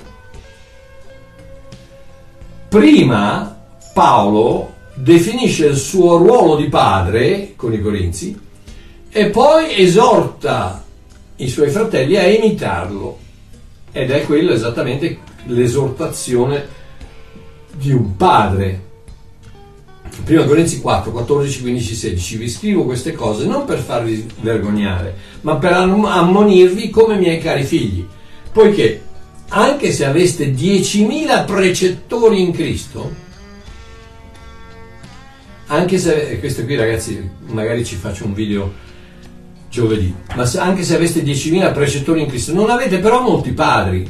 Prima 2.69 3.59
Paolo 3.93 4.75
definisce 4.95 5.67
il 5.67 5.77
suo 5.77 6.17
ruolo 6.19 6.57
di 6.57 6.69
padre 6.69 7.55
con 7.57 7.73
i 7.73 7.81
Corinzi 7.81 8.39
e 9.11 9.31
poi 9.31 9.77
esorta 9.81 10.85
i 11.37 11.49
suoi 11.49 11.71
fratelli 11.71 12.17
a 12.17 12.27
imitarlo. 12.27 13.19
Ed 13.93 14.11
è 14.11 14.23
quello 14.25 14.53
esattamente 14.53 15.19
l'esortazione 15.47 16.69
di 17.73 17.91
un 17.91 18.17
padre. 18.17 18.89
Prima 20.25 20.45
Corinzi 20.45 20.81
4, 20.81 21.11
14, 21.11 21.63
15, 21.63 21.95
16. 21.95 22.37
Vi 22.37 22.49
scrivo 22.49 22.85
queste 22.85 23.13
cose 23.13 23.47
non 23.47 23.65
per 23.65 23.79
farvi 23.79 24.29
vergognare, 24.41 25.17
ma 25.41 25.57
per 25.57 25.73
ammonirvi 25.73 26.91
come 26.91 27.17
miei 27.17 27.41
cari 27.41 27.65
figli, 27.65 28.07
poiché 28.53 29.03
anche 29.49 29.93
se 29.93 30.05
aveste 30.05 30.53
10.000 30.53 31.45
precettori 31.45 32.41
in 32.41 32.53
Cristo, 32.53 33.29
anche 35.67 35.99
se, 35.99 36.39
questo 36.39 36.65
qui 36.65 36.77
ragazzi, 36.77 37.29
magari 37.47 37.85
ci 37.85 37.97
faccio 37.97 38.25
un 38.25 38.35
video 38.35 38.73
giovedì, 39.69 40.13
ma 40.35 40.45
se, 40.45 40.59
anche 40.59 40.83
se 40.83 40.97
aveste 40.97 41.23
10.000 41.23 41.73
precettori 41.73 42.23
in 42.23 42.29
Cristo, 42.29 42.53
non 42.53 42.71
avete 42.71 42.99
però 42.99 43.23
molti 43.23 43.53
padri, 43.53 44.09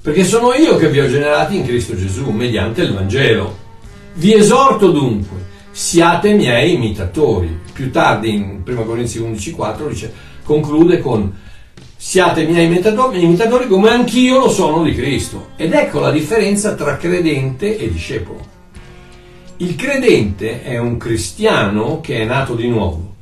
perché 0.00 0.24
sono 0.24 0.54
io 0.54 0.76
che 0.76 0.88
vi 0.88 1.00
ho 1.00 1.08
generati 1.08 1.56
in 1.56 1.64
Cristo 1.64 1.96
Gesù, 1.96 2.30
mediante 2.30 2.82
il 2.82 2.94
Vangelo. 2.94 3.64
Vi 4.14 4.34
esorto 4.34 4.90
dunque, 4.90 5.36
siate 5.70 6.32
miei 6.32 6.74
imitatori. 6.74 7.58
Più 7.72 7.90
tardi 7.90 8.34
in 8.34 8.62
1 8.64 8.84
Corinzi 8.84 9.18
11.4 9.20 9.88
dice, 9.88 10.12
conclude 10.42 11.00
con 11.00 11.34
siate 12.08 12.44
miei 12.44 12.66
imitatori, 12.66 13.20
imitatori 13.20 13.66
come 13.66 13.90
anch'io 13.90 14.38
lo 14.38 14.48
sono 14.48 14.84
di 14.84 14.94
Cristo. 14.94 15.48
Ed 15.56 15.72
ecco 15.72 15.98
la 15.98 16.12
differenza 16.12 16.76
tra 16.76 16.96
credente 16.98 17.76
e 17.76 17.90
discepolo. 17.90 18.46
Il 19.56 19.74
credente 19.74 20.62
è 20.62 20.78
un 20.78 20.98
cristiano 20.98 22.00
che 22.00 22.20
è 22.20 22.24
nato 22.24 22.54
di 22.54 22.68
nuovo, 22.68 23.14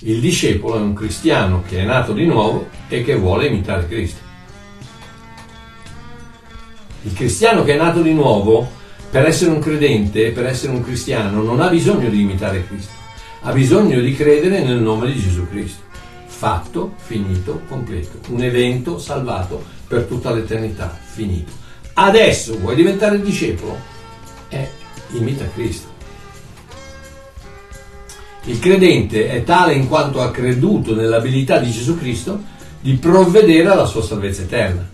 il 0.00 0.18
discepolo 0.18 0.76
è 0.76 0.80
un 0.80 0.92
cristiano 0.92 1.62
che 1.68 1.78
è 1.78 1.84
nato 1.84 2.12
di 2.12 2.26
nuovo 2.26 2.66
e 2.88 3.04
che 3.04 3.14
vuole 3.14 3.46
imitare 3.46 3.86
Cristo. 3.86 4.20
Il 7.04 7.12
cristiano 7.12 7.62
che 7.62 7.74
è 7.74 7.76
nato 7.76 8.02
di 8.02 8.12
nuovo, 8.12 8.68
per 9.08 9.24
essere 9.24 9.52
un 9.52 9.60
credente, 9.60 10.32
per 10.32 10.46
essere 10.46 10.72
un 10.72 10.82
cristiano, 10.82 11.42
non 11.42 11.60
ha 11.60 11.68
bisogno 11.68 12.08
di 12.08 12.22
imitare 12.22 12.66
Cristo, 12.66 12.92
ha 13.42 13.52
bisogno 13.52 14.00
di 14.00 14.16
credere 14.16 14.64
nel 14.64 14.80
nome 14.80 15.12
di 15.12 15.20
Gesù 15.20 15.48
Cristo. 15.48 15.91
Fatto, 16.42 16.94
finito, 16.96 17.62
completo. 17.68 18.18
Un 18.30 18.42
evento 18.42 18.98
salvato 18.98 19.62
per 19.86 20.06
tutta 20.06 20.32
l'eternità, 20.32 20.92
finito. 21.00 21.52
Adesso 21.94 22.58
vuoi 22.58 22.74
diventare 22.74 23.22
discepolo? 23.22 23.78
Eh, 24.48 24.68
imita 25.12 25.44
Cristo. 25.54 25.86
Il 28.46 28.58
credente 28.58 29.28
è 29.30 29.44
tale 29.44 29.74
in 29.74 29.86
quanto 29.86 30.20
ha 30.20 30.32
creduto 30.32 30.96
nell'abilità 30.96 31.58
di 31.58 31.70
Gesù 31.70 31.96
Cristo 31.96 32.42
di 32.80 32.94
provvedere 32.94 33.68
alla 33.68 33.86
sua 33.86 34.02
salvezza 34.02 34.42
eterna. 34.42 34.84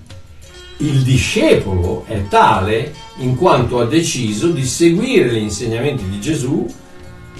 Il 0.77 1.03
discepolo 1.03 2.05
è 2.09 2.29
tale 2.29 2.93
in 3.21 3.37
quanto 3.37 3.81
ha 3.81 3.87
deciso 3.87 4.49
di 4.49 4.67
seguire 4.67 5.33
gli 5.33 5.39
insegnamenti 5.39 6.07
di 6.11 6.21
Gesù 6.21 6.67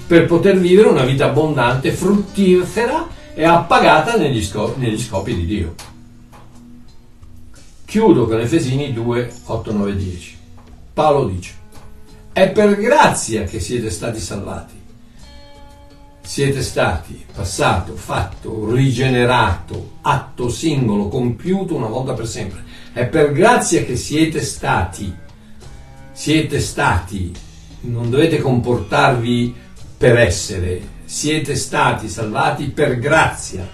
per 0.07 0.25
poter 0.25 0.57
vivere 0.57 0.87
una 0.87 1.05
vita 1.05 1.25
abbondante, 1.25 1.91
fruttifera 1.91 3.17
e 3.39 3.45
appagata 3.45 4.17
negli, 4.17 4.43
scopi, 4.43 4.81
negli 4.81 4.99
scopi 4.99 5.33
di 5.33 5.45
Dio. 5.45 5.73
Chiudo 7.85 8.27
con 8.27 8.41
Efesini 8.41 8.91
2, 8.91 9.33
8, 9.45 9.71
9, 9.71 9.95
10. 9.95 10.37
Paolo 10.91 11.25
dice, 11.25 11.53
è 12.33 12.49
per 12.51 12.75
grazia 12.75 13.45
che 13.45 13.61
siete 13.61 13.89
stati 13.91 14.19
salvati 14.19 14.77
siete 16.21 16.61
stati 16.61 17.25
passato, 17.33 17.95
fatto, 17.95 18.71
rigenerato, 18.71 19.93
atto 20.01 20.47
singolo, 20.47 21.07
compiuto 21.07 21.75
una 21.75 21.87
volta 21.87 22.13
per 22.13 22.27
sempre. 22.27 22.63
È 22.93 23.07
per 23.07 23.31
grazia 23.31 23.83
che 23.83 23.95
siete 23.95 24.43
stati. 24.43 25.11
Siete 26.11 26.59
stati. 26.59 27.33
Non 27.81 28.11
dovete 28.11 28.37
comportarvi 28.41 29.55
per 29.97 30.19
essere. 30.19 30.98
Siete 31.11 31.55
stati 31.55 32.07
salvati 32.07 32.65
per 32.65 32.99
grazia. 32.99 33.67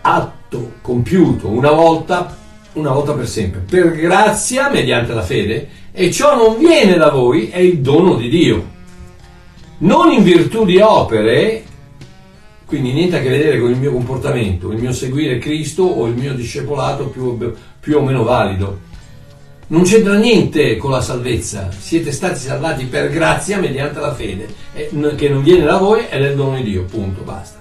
Atto 0.00 0.74
compiuto 0.80 1.48
una 1.48 1.72
volta, 1.72 2.36
una 2.74 2.92
volta 2.92 3.14
per 3.14 3.26
sempre. 3.26 3.60
Per 3.60 3.90
grazia 3.90 4.70
mediante 4.70 5.12
la 5.12 5.22
fede. 5.22 5.68
E 5.90 6.12
ciò 6.12 6.36
non 6.36 6.58
viene 6.58 6.96
da 6.96 7.10
voi, 7.10 7.48
è 7.48 7.58
il 7.58 7.80
dono 7.80 8.14
di 8.14 8.28
Dio 8.28 8.72
non 9.82 10.12
in 10.12 10.22
virtù 10.22 10.64
di 10.64 10.78
opere, 10.78 11.64
quindi 12.66 12.92
niente 12.92 13.16
a 13.16 13.20
che 13.20 13.28
vedere 13.28 13.58
con 13.58 13.70
il 13.70 13.78
mio 13.78 13.92
comportamento, 13.92 14.70
il 14.70 14.78
mio 14.78 14.92
seguire 14.92 15.38
Cristo 15.38 15.82
o 15.82 16.06
il 16.06 16.14
mio 16.14 16.34
discepolato 16.34 17.08
più, 17.08 17.52
più 17.80 17.96
o 17.96 18.02
meno 18.02 18.22
valido. 18.22 18.90
Non 19.72 19.84
c'entra 19.84 20.16
niente 20.16 20.76
con 20.76 20.90
la 20.90 21.00
salvezza, 21.00 21.70
siete 21.74 22.12
stati 22.12 22.38
salvati 22.38 22.84
per 22.84 23.08
grazia 23.08 23.58
mediante 23.58 24.00
la 24.00 24.12
fede, 24.12 24.46
che 25.16 25.28
non 25.30 25.42
viene 25.42 25.64
da 25.64 25.78
voi 25.78 26.04
ed 26.10 26.22
è 26.22 26.28
il 26.28 26.36
dono 26.36 26.56
di 26.56 26.62
Dio, 26.62 26.84
punto, 26.84 27.22
basta 27.22 27.60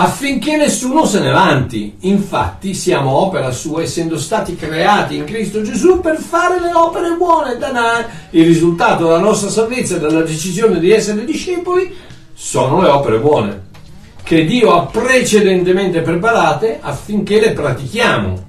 affinché 0.00 0.56
nessuno 0.56 1.06
se 1.06 1.20
ne 1.20 1.30
vanti. 1.30 1.96
Infatti 2.00 2.72
siamo 2.74 3.10
opera 3.10 3.50
sua, 3.50 3.82
essendo 3.82 4.16
stati 4.16 4.54
creati 4.54 5.16
in 5.16 5.24
Cristo 5.24 5.62
Gesù 5.62 6.00
per 6.00 6.18
fare 6.18 6.60
le 6.60 6.72
opere 6.72 7.16
buone. 7.16 7.58
Il 8.30 8.44
risultato 8.44 9.04
della 9.04 9.18
nostra 9.18 9.50
salvezza 9.50 9.96
e 9.96 9.98
della 9.98 10.22
decisione 10.22 10.78
di 10.78 10.92
essere 10.92 11.24
discepoli 11.24 11.92
sono 12.32 12.80
le 12.80 12.88
opere 12.88 13.18
buone, 13.18 13.62
che 14.22 14.44
Dio 14.44 14.76
ha 14.76 14.86
precedentemente 14.86 16.00
preparate 16.00 16.78
affinché 16.80 17.40
le 17.40 17.52
pratichiamo, 17.52 18.47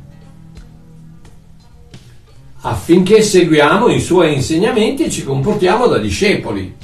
affinché 2.62 3.22
seguiamo 3.22 3.88
i 3.88 4.02
suoi 4.02 4.34
insegnamenti 4.34 5.06
e 5.06 5.10
ci 5.10 5.24
comportiamo 5.24 5.88
da 5.88 5.98
discepoli. 5.98 6.76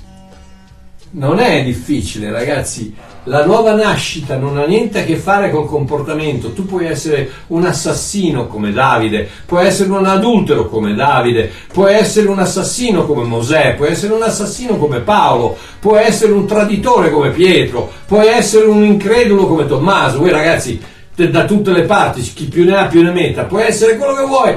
Non 1.11 1.39
è 1.39 1.63
difficile, 1.63 2.32
ragazzi 2.32 2.93
la 3.28 3.43
nuova 3.43 3.73
nascita 3.73 4.38
non 4.38 4.57
ha 4.57 4.65
niente 4.65 4.99
a 4.99 5.03
che 5.03 5.15
fare 5.15 5.49
col 5.49 5.65
comportamento. 5.65 6.51
Tu 6.53 6.65
puoi 6.65 6.86
essere 6.86 7.30
un 7.47 7.65
assassino 7.65 8.47
come 8.47 8.71
Davide, 8.71 9.28
puoi 9.45 9.65
essere 9.65 9.89
un 9.91 10.05
adultero 10.05 10.67
come 10.67 10.93
Davide, 10.93 11.51
puoi 11.71 11.93
essere 11.93 12.28
un 12.28 12.39
assassino 12.39 13.05
come 13.05 13.23
Mosè, 13.23 13.76
puoi 13.76 13.89
essere 13.89 14.13
un 14.13 14.21
assassino 14.21 14.78
come 14.78 14.99
Paolo, 14.99 15.57
puoi 15.80 16.03
essere 16.03 16.34
un 16.34 16.45
traditore 16.45 17.09
come 17.09 17.32
Pietro, 17.32 17.91
puoi 18.05 18.28
essere 18.28 18.65
un 18.65 18.84
incredulo 18.84 19.47
come 19.47 19.65
Tommaso. 19.65 20.19
Voi 20.19 20.30
ragazzi, 20.30 20.80
da 21.15 21.45
tutte 21.45 21.71
le 21.71 21.84
parti, 21.84 22.21
chi 22.21 22.45
più 22.45 22.63
ne 22.63 22.76
ha 22.76 22.86
più 22.86 23.01
ne 23.01 23.11
metta, 23.11 23.45
puoi 23.45 23.63
essere 23.63 23.97
quello 23.97 24.13
che 24.13 24.26
vuoi. 24.26 24.55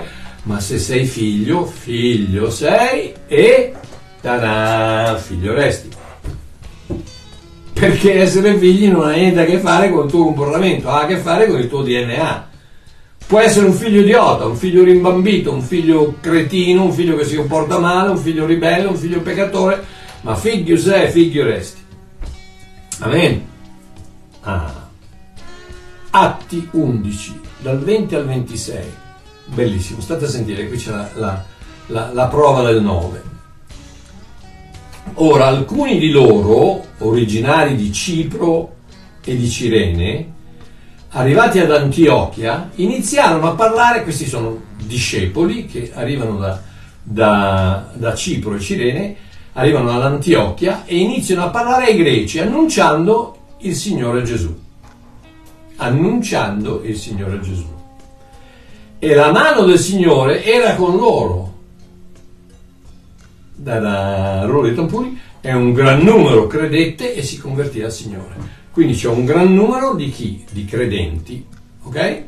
Ma 0.48 0.60
se 0.60 0.78
sei 0.78 1.04
figlio, 1.04 1.66
figlio 1.66 2.48
sei 2.48 3.12
e... 3.26 3.74
Ta-da, 4.22 5.20
figlio 5.22 5.52
resti 5.52 5.88
perché 7.78 8.20
essere 8.20 8.58
figli 8.58 8.88
non 8.88 9.06
ha 9.06 9.12
niente 9.12 9.40
a 9.40 9.44
che 9.44 9.60
fare 9.60 9.90
con 9.90 10.06
il 10.06 10.10
tuo 10.10 10.24
comportamento, 10.24 10.88
ha 10.88 11.02
a 11.02 11.06
che 11.06 11.18
fare 11.18 11.46
con 11.46 11.60
il 11.60 11.68
tuo 11.68 11.82
DNA. 11.82 12.48
Può 13.24 13.38
essere 13.38 13.66
un 13.66 13.72
figlio 13.72 14.00
idiota, 14.00 14.46
un 14.46 14.56
figlio 14.56 14.82
rimbambito, 14.82 15.52
un 15.52 15.62
figlio 15.62 16.16
cretino, 16.20 16.84
un 16.84 16.92
figlio 16.92 17.16
che 17.16 17.24
si 17.24 17.36
comporta 17.36 17.78
male, 17.78 18.10
un 18.10 18.18
figlio 18.18 18.46
ribelle, 18.46 18.88
un 18.88 18.96
figlio 18.96 19.20
peccatore, 19.20 19.84
ma 20.22 20.34
figlio 20.34 20.76
sei, 20.76 21.10
figlio 21.10 21.44
resti. 21.44 21.80
Amen. 23.00 23.46
Ah. 24.40 24.88
Atti 26.10 26.68
11, 26.72 27.40
dal 27.60 27.78
20 27.78 28.14
al 28.16 28.26
26. 28.26 28.84
Bellissimo, 29.54 30.00
state 30.00 30.26
a 30.26 30.28
sentire, 30.28 30.68
qui 30.68 30.76
c'è 30.76 30.90
la, 30.90 31.10
la, 31.14 31.44
la, 31.86 32.10
la 32.12 32.26
prova 32.26 32.62
del 32.62 32.82
9. 32.82 33.22
Ora, 35.14 35.46
alcuni 35.46 35.98
di 35.98 36.10
loro, 36.10 36.84
originari 36.98 37.74
di 37.74 37.90
Cipro 37.92 38.76
e 39.24 39.36
di 39.36 39.48
Cirene, 39.48 40.32
arrivati 41.10 41.58
ad 41.58 41.72
Antiochia, 41.72 42.70
iniziarono 42.76 43.48
a 43.48 43.54
parlare, 43.54 44.02
questi 44.02 44.26
sono 44.26 44.62
discepoli 44.84 45.66
che 45.66 45.90
arrivano 45.94 46.36
da, 46.36 46.62
da, 47.02 47.90
da 47.94 48.14
Cipro 48.14 48.54
e 48.54 48.60
Cirene, 48.60 49.16
arrivano 49.54 49.90
ad 49.90 50.02
Antiochia 50.02 50.84
e 50.84 50.98
iniziano 50.98 51.44
a 51.44 51.48
parlare 51.48 51.86
ai 51.86 51.96
greci 51.96 52.38
annunciando 52.38 53.36
il 53.58 53.74
Signore 53.74 54.22
Gesù. 54.22 54.56
Annunciando 55.76 56.82
il 56.84 56.96
Signore 56.96 57.40
Gesù. 57.40 57.77
E 59.00 59.14
la 59.14 59.30
mano 59.30 59.64
del 59.64 59.78
Signore 59.78 60.44
era 60.44 60.74
con 60.74 60.96
loro 60.96 61.54
da, 63.54 63.78
da 63.78 64.60
di 64.62 64.74
Tampuri 64.74 65.20
e 65.40 65.52
un 65.52 65.72
gran 65.72 66.02
numero 66.02 66.46
credette 66.46 67.14
e 67.14 67.22
si 67.22 67.38
convertì 67.38 67.82
al 67.82 67.92
Signore. 67.92 68.34
Quindi 68.72 68.94
c'è 68.94 69.08
un 69.08 69.24
gran 69.24 69.54
numero 69.54 69.94
di 69.94 70.10
chi? 70.10 70.44
Di 70.50 70.64
credenti, 70.64 71.44
ok? 71.82 72.22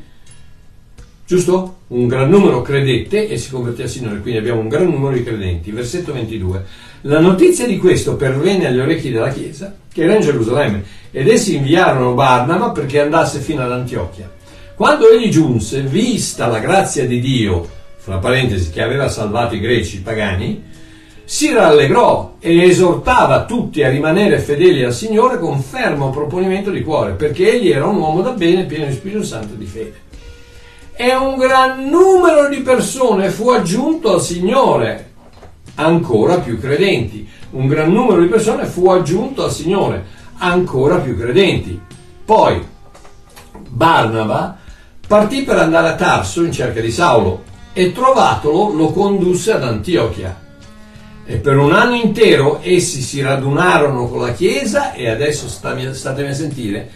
Giusto? 1.26 1.78
Un 1.88 2.06
gran 2.06 2.28
numero 2.28 2.62
credette 2.62 3.28
e 3.28 3.36
si 3.36 3.50
convertì 3.50 3.82
al 3.82 3.88
Signore, 3.88 4.20
quindi 4.20 4.38
abbiamo 4.38 4.60
un 4.60 4.68
gran 4.68 4.88
numero 4.88 5.12
di 5.12 5.22
credenti. 5.22 5.70
Versetto 5.70 6.12
22. 6.12 6.64
La 7.02 7.20
notizia 7.20 7.66
di 7.66 7.78
questo 7.78 8.16
pervenne 8.16 8.66
agli 8.66 8.78
orecchi 8.78 9.10
della 9.10 9.30
Chiesa, 9.30 9.74
che 9.92 10.02
era 10.02 10.14
in 10.14 10.22
Gerusalemme, 10.22 10.84
ed 11.10 11.28
essi 11.28 11.56
inviarono 11.56 12.14
Barnaba 12.14 12.70
perché 12.70 13.00
andasse 13.00 13.40
fino 13.40 13.62
ad 13.62 13.72
Antiochia. 13.72 14.38
Quando 14.80 15.10
egli 15.10 15.28
giunse, 15.28 15.82
vista 15.82 16.46
la 16.46 16.58
grazia 16.58 17.06
di 17.06 17.20
Dio, 17.20 17.68
fra 17.98 18.16
parentesi, 18.16 18.70
che 18.70 18.80
aveva 18.80 19.10
salvato 19.10 19.54
i 19.54 19.60
greci, 19.60 19.96
i 19.96 20.00
pagani, 20.00 20.64
si 21.22 21.52
rallegrò 21.52 22.36
e 22.40 22.62
esortava 22.62 23.44
tutti 23.44 23.82
a 23.82 23.90
rimanere 23.90 24.38
fedeli 24.38 24.82
al 24.82 24.94
Signore 24.94 25.38
con 25.38 25.60
fermo 25.60 26.08
proponimento 26.08 26.70
di 26.70 26.80
cuore, 26.80 27.12
perché 27.12 27.52
egli 27.52 27.68
era 27.68 27.84
un 27.84 27.96
uomo 27.96 28.22
da 28.22 28.30
bene, 28.30 28.64
pieno 28.64 28.86
di 28.86 28.94
Spirito 28.94 29.22
Santo 29.22 29.52
e 29.52 29.58
di 29.58 29.66
fede 29.66 29.94
e 30.92 31.14
un 31.14 31.36
gran 31.36 31.86
numero 31.86 32.48
di 32.48 32.60
persone 32.62 33.28
fu 33.28 33.50
aggiunto 33.50 34.14
al 34.14 34.22
Signore, 34.22 35.10
ancora 35.74 36.38
più 36.38 36.58
credenti. 36.58 37.28
Un 37.50 37.66
gran 37.66 37.92
numero 37.92 38.22
di 38.22 38.28
persone 38.28 38.64
fu 38.64 38.88
aggiunto 38.88 39.44
al 39.44 39.52
Signore, 39.52 40.06
ancora 40.38 40.96
più 41.00 41.18
credenti. 41.18 41.78
Poi 42.24 42.66
Barnaba 43.68 44.59
partì 45.10 45.42
per 45.42 45.58
andare 45.58 45.88
a 45.88 45.94
Tarso 45.96 46.44
in 46.44 46.52
cerca 46.52 46.80
di 46.80 46.92
Saulo 46.92 47.42
e 47.72 47.90
trovatolo 47.90 48.72
lo 48.72 48.92
condusse 48.92 49.50
ad 49.50 49.64
Antiochia. 49.64 50.40
E 51.26 51.38
per 51.38 51.58
un 51.58 51.72
anno 51.72 51.96
intero 51.96 52.60
essi 52.62 53.00
si 53.00 53.20
radunarono 53.20 54.06
con 54.06 54.20
la 54.20 54.32
Chiesa 54.32 54.92
e 54.92 55.08
adesso 55.08 55.48
statemi 55.48 56.28
a 56.28 56.32
sentire 56.32 56.90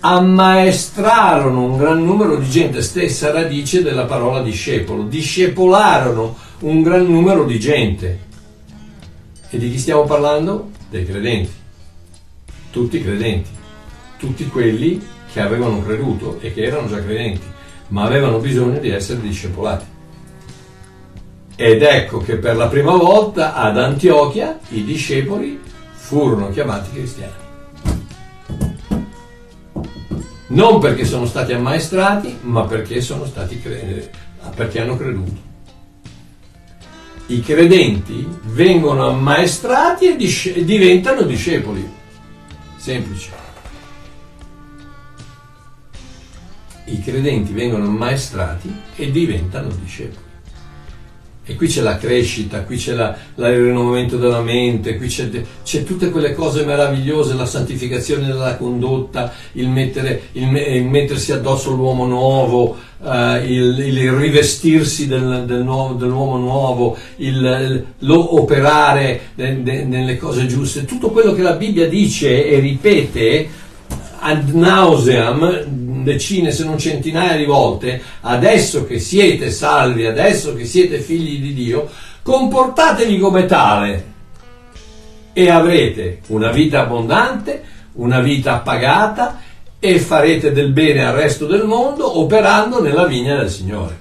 ammaestrarono 0.00 1.64
un 1.64 1.78
gran 1.78 2.04
numero 2.04 2.36
di 2.36 2.46
gente, 2.46 2.82
stessa 2.82 3.32
radice 3.32 3.82
della 3.82 4.04
parola 4.04 4.42
discepolo, 4.42 5.04
discepolarono 5.04 6.36
un 6.60 6.82
gran 6.82 7.06
numero 7.06 7.44
di 7.44 7.58
gente. 7.58 8.18
E 9.48 9.56
di 9.56 9.70
chi 9.70 9.78
stiamo 9.78 10.04
parlando? 10.04 10.72
Dei 10.90 11.06
credenti, 11.06 11.52
tutti 12.70 13.02
credenti, 13.02 13.48
tutti 14.18 14.46
quelli 14.46 15.14
che 15.36 15.42
avevano 15.42 15.82
creduto 15.82 16.38
e 16.40 16.54
che 16.54 16.62
erano 16.62 16.88
già 16.88 17.04
credenti, 17.04 17.46
ma 17.88 18.04
avevano 18.04 18.38
bisogno 18.38 18.78
di 18.78 18.88
essere 18.88 19.20
discepolati. 19.20 19.84
Ed 21.54 21.82
ecco 21.82 22.20
che 22.20 22.36
per 22.36 22.56
la 22.56 22.68
prima 22.68 22.96
volta 22.96 23.52
ad 23.52 23.76
Antiochia 23.76 24.58
i 24.70 24.82
discepoli 24.82 25.60
furono 25.92 26.48
chiamati 26.48 26.90
cristiani 26.90 27.44
non 30.48 30.78
perché 30.80 31.04
sono 31.04 31.26
stati 31.26 31.52
ammaestrati, 31.52 32.38
ma 32.42 32.64
perché, 32.64 33.02
stati 33.26 33.60
cre- 33.60 34.10
perché 34.54 34.80
hanno 34.80 34.96
creduto. 34.96 35.44
I 37.26 37.42
credenti 37.42 38.26
vengono 38.44 39.08
ammaestrati 39.08 40.06
e, 40.06 40.16
dis- 40.16 40.56
diventano 40.60 41.22
discepoli. 41.22 41.86
Semplice. 42.76 43.45
I 46.86 47.02
credenti 47.02 47.52
vengono 47.52 47.86
ammaestrati 47.86 48.72
e 48.96 49.10
diventano 49.10 49.68
discepoli. 49.82 50.24
E 51.48 51.54
qui 51.54 51.68
c'è 51.68 51.80
la 51.80 51.96
crescita, 51.96 52.64
qui 52.64 52.76
c'è 52.76 52.92
la, 52.92 53.16
la, 53.36 53.48
il 53.50 53.66
rinnovamento 53.66 54.16
della 54.16 54.40
mente, 54.40 54.96
qui 54.96 55.06
c'è, 55.06 55.30
c'è, 55.62 55.84
tutte 55.84 56.10
quelle 56.10 56.34
cose 56.34 56.64
meravigliose, 56.64 57.34
la 57.34 57.46
santificazione 57.46 58.26
della 58.26 58.56
condotta, 58.56 59.32
il, 59.52 59.68
mettere, 59.68 60.22
il, 60.32 60.52
il 60.56 60.84
mettersi 60.84 61.30
addosso 61.30 61.70
l'uomo 61.70 62.04
nuovo, 62.04 62.76
uh, 62.98 63.36
il, 63.44 63.78
il, 63.78 64.10
rivestirsi 64.10 65.06
del, 65.06 65.44
del 65.46 65.62
nuovo, 65.62 65.94
dell'uomo 65.94 66.36
nuovo, 66.36 66.96
il, 67.18 67.84
operare 68.08 69.20
de, 69.36 69.62
de, 69.62 69.84
nelle 69.84 70.16
cose 70.16 70.46
giuste. 70.46 70.84
Tutto 70.84 71.10
quello 71.10 71.32
che 71.32 71.42
la 71.42 71.54
Bibbia 71.54 71.88
dice 71.88 72.44
e 72.44 72.58
ripete 72.58 73.48
ad 74.18 74.48
nauseam 74.48 75.85
decine 76.06 76.52
se 76.52 76.64
non 76.64 76.78
centinaia 76.78 77.36
di 77.36 77.44
volte, 77.44 78.00
adesso 78.20 78.86
che 78.86 79.00
siete 79.00 79.50
salvi, 79.50 80.06
adesso 80.06 80.54
che 80.54 80.64
siete 80.64 81.00
figli 81.00 81.40
di 81.40 81.52
Dio, 81.52 81.90
comportatevi 82.22 83.18
come 83.18 83.44
tale 83.46 84.14
e 85.32 85.50
avrete 85.50 86.20
una 86.28 86.52
vita 86.52 86.82
abbondante, 86.82 87.62
una 87.94 88.20
vita 88.20 88.54
appagata 88.54 89.40
e 89.80 89.98
farete 89.98 90.52
del 90.52 90.70
bene 90.70 91.04
al 91.04 91.14
resto 91.14 91.46
del 91.46 91.64
mondo 91.64 92.20
operando 92.20 92.80
nella 92.80 93.06
vigna 93.06 93.36
del 93.36 93.50
Signore. 93.50 93.98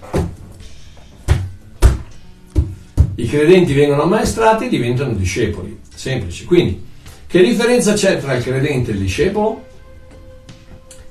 I 3.16 3.28
credenti 3.28 3.74
vengono 3.74 4.04
ammaestrati 4.04 4.66
e 4.66 4.70
diventano 4.70 5.14
discepoli. 5.14 5.80
Semplice. 5.94 6.46
Quindi, 6.46 6.86
che 7.26 7.42
differenza 7.42 7.94
c'è 7.94 8.20
tra 8.20 8.36
il 8.36 8.44
credente 8.44 8.92
e 8.92 8.94
il 8.94 9.00
discepolo? 9.00 9.65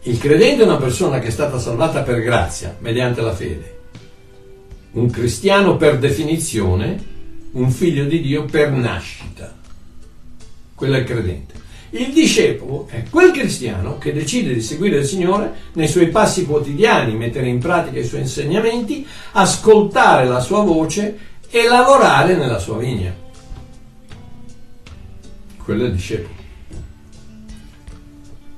Il 0.06 0.18
credente 0.18 0.62
è 0.62 0.66
una 0.66 0.76
persona 0.76 1.18
che 1.18 1.28
è 1.28 1.30
stata 1.30 1.58
salvata 1.58 2.02
per 2.02 2.20
grazia, 2.20 2.76
mediante 2.80 3.22
la 3.22 3.32
fede. 3.32 3.78
Un 4.92 5.08
cristiano 5.08 5.78
per 5.78 5.98
definizione, 5.98 7.02
un 7.52 7.70
figlio 7.70 8.04
di 8.04 8.20
Dio 8.20 8.44
per 8.44 8.70
nascita. 8.70 9.56
Quello 10.74 10.96
è 10.96 10.98
il 10.98 11.04
credente. 11.06 11.54
Il 11.90 12.12
discepolo 12.12 12.86
è 12.90 13.04
quel 13.08 13.30
cristiano 13.30 13.96
che 13.96 14.12
decide 14.12 14.52
di 14.52 14.60
seguire 14.60 14.98
il 14.98 15.06
Signore 15.06 15.52
nei 15.72 15.88
suoi 15.88 16.08
passi 16.08 16.44
quotidiani, 16.44 17.16
mettere 17.16 17.48
in 17.48 17.58
pratica 17.58 17.98
i 17.98 18.04
suoi 18.04 18.20
insegnamenti, 18.20 19.06
ascoltare 19.32 20.26
la 20.26 20.40
sua 20.40 20.62
voce 20.62 21.18
e 21.48 21.66
lavorare 21.66 22.36
nella 22.36 22.58
sua 22.58 22.76
vigna. 22.76 23.14
Quello 25.56 25.84
è 25.84 25.86
il 25.86 25.94
discepolo 25.94 26.43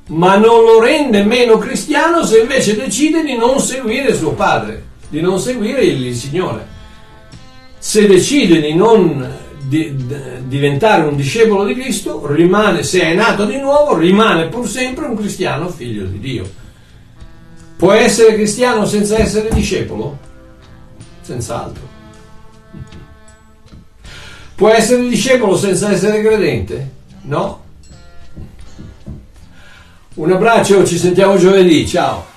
ma 0.09 0.37
non 0.37 0.65
lo 0.65 0.81
rende 0.81 1.25
meno 1.25 1.59
cristiano 1.59 2.25
se 2.25 2.41
invece 2.41 2.77
decide 2.77 3.25
di 3.25 3.37
non 3.37 3.59
seguire 3.59 4.15
suo 4.15 4.33
padre, 4.33 4.85
di 5.09 5.21
non 5.21 5.39
seguire 5.41 5.85
il 5.85 6.15
Signore. 6.15 6.75
Se 7.79 8.07
decide 8.07 8.61
di 8.61 8.75
non 8.75 9.45
di, 9.67 9.95
di, 9.97 10.17
diventare 10.47 11.03
un 11.03 11.17
discepolo 11.17 11.65
di 11.65 11.75
Cristo, 11.75 12.25
rimane, 12.27 12.83
se 12.83 13.01
è 13.01 13.15
nato 13.15 13.45
di 13.45 13.59
nuovo, 13.59 13.97
rimane 13.97 14.47
pur 14.47 14.69
sempre 14.69 15.07
un 15.07 15.17
cristiano 15.17 15.69
figlio 15.69 16.05
di 16.05 16.19
Dio. 16.21 16.51
Può 17.77 17.93
essere 17.93 18.35
cristiano 18.35 18.87
senza 18.87 19.19
essere 19.19 19.49
discepolo? 19.53 20.19
Senz'altro. 21.21 21.95
Può 24.55 24.71
essere 24.71 25.09
discepolo 25.09 25.57
senza 25.57 25.91
essere 25.91 26.23
credente? 26.23 26.91
No. 27.23 27.65
Un 30.17 30.33
abbraccio, 30.33 30.83
ci 30.87 30.97
sentiamo 30.97 31.37
giovedì, 31.37 31.87
ciao! 31.87 32.36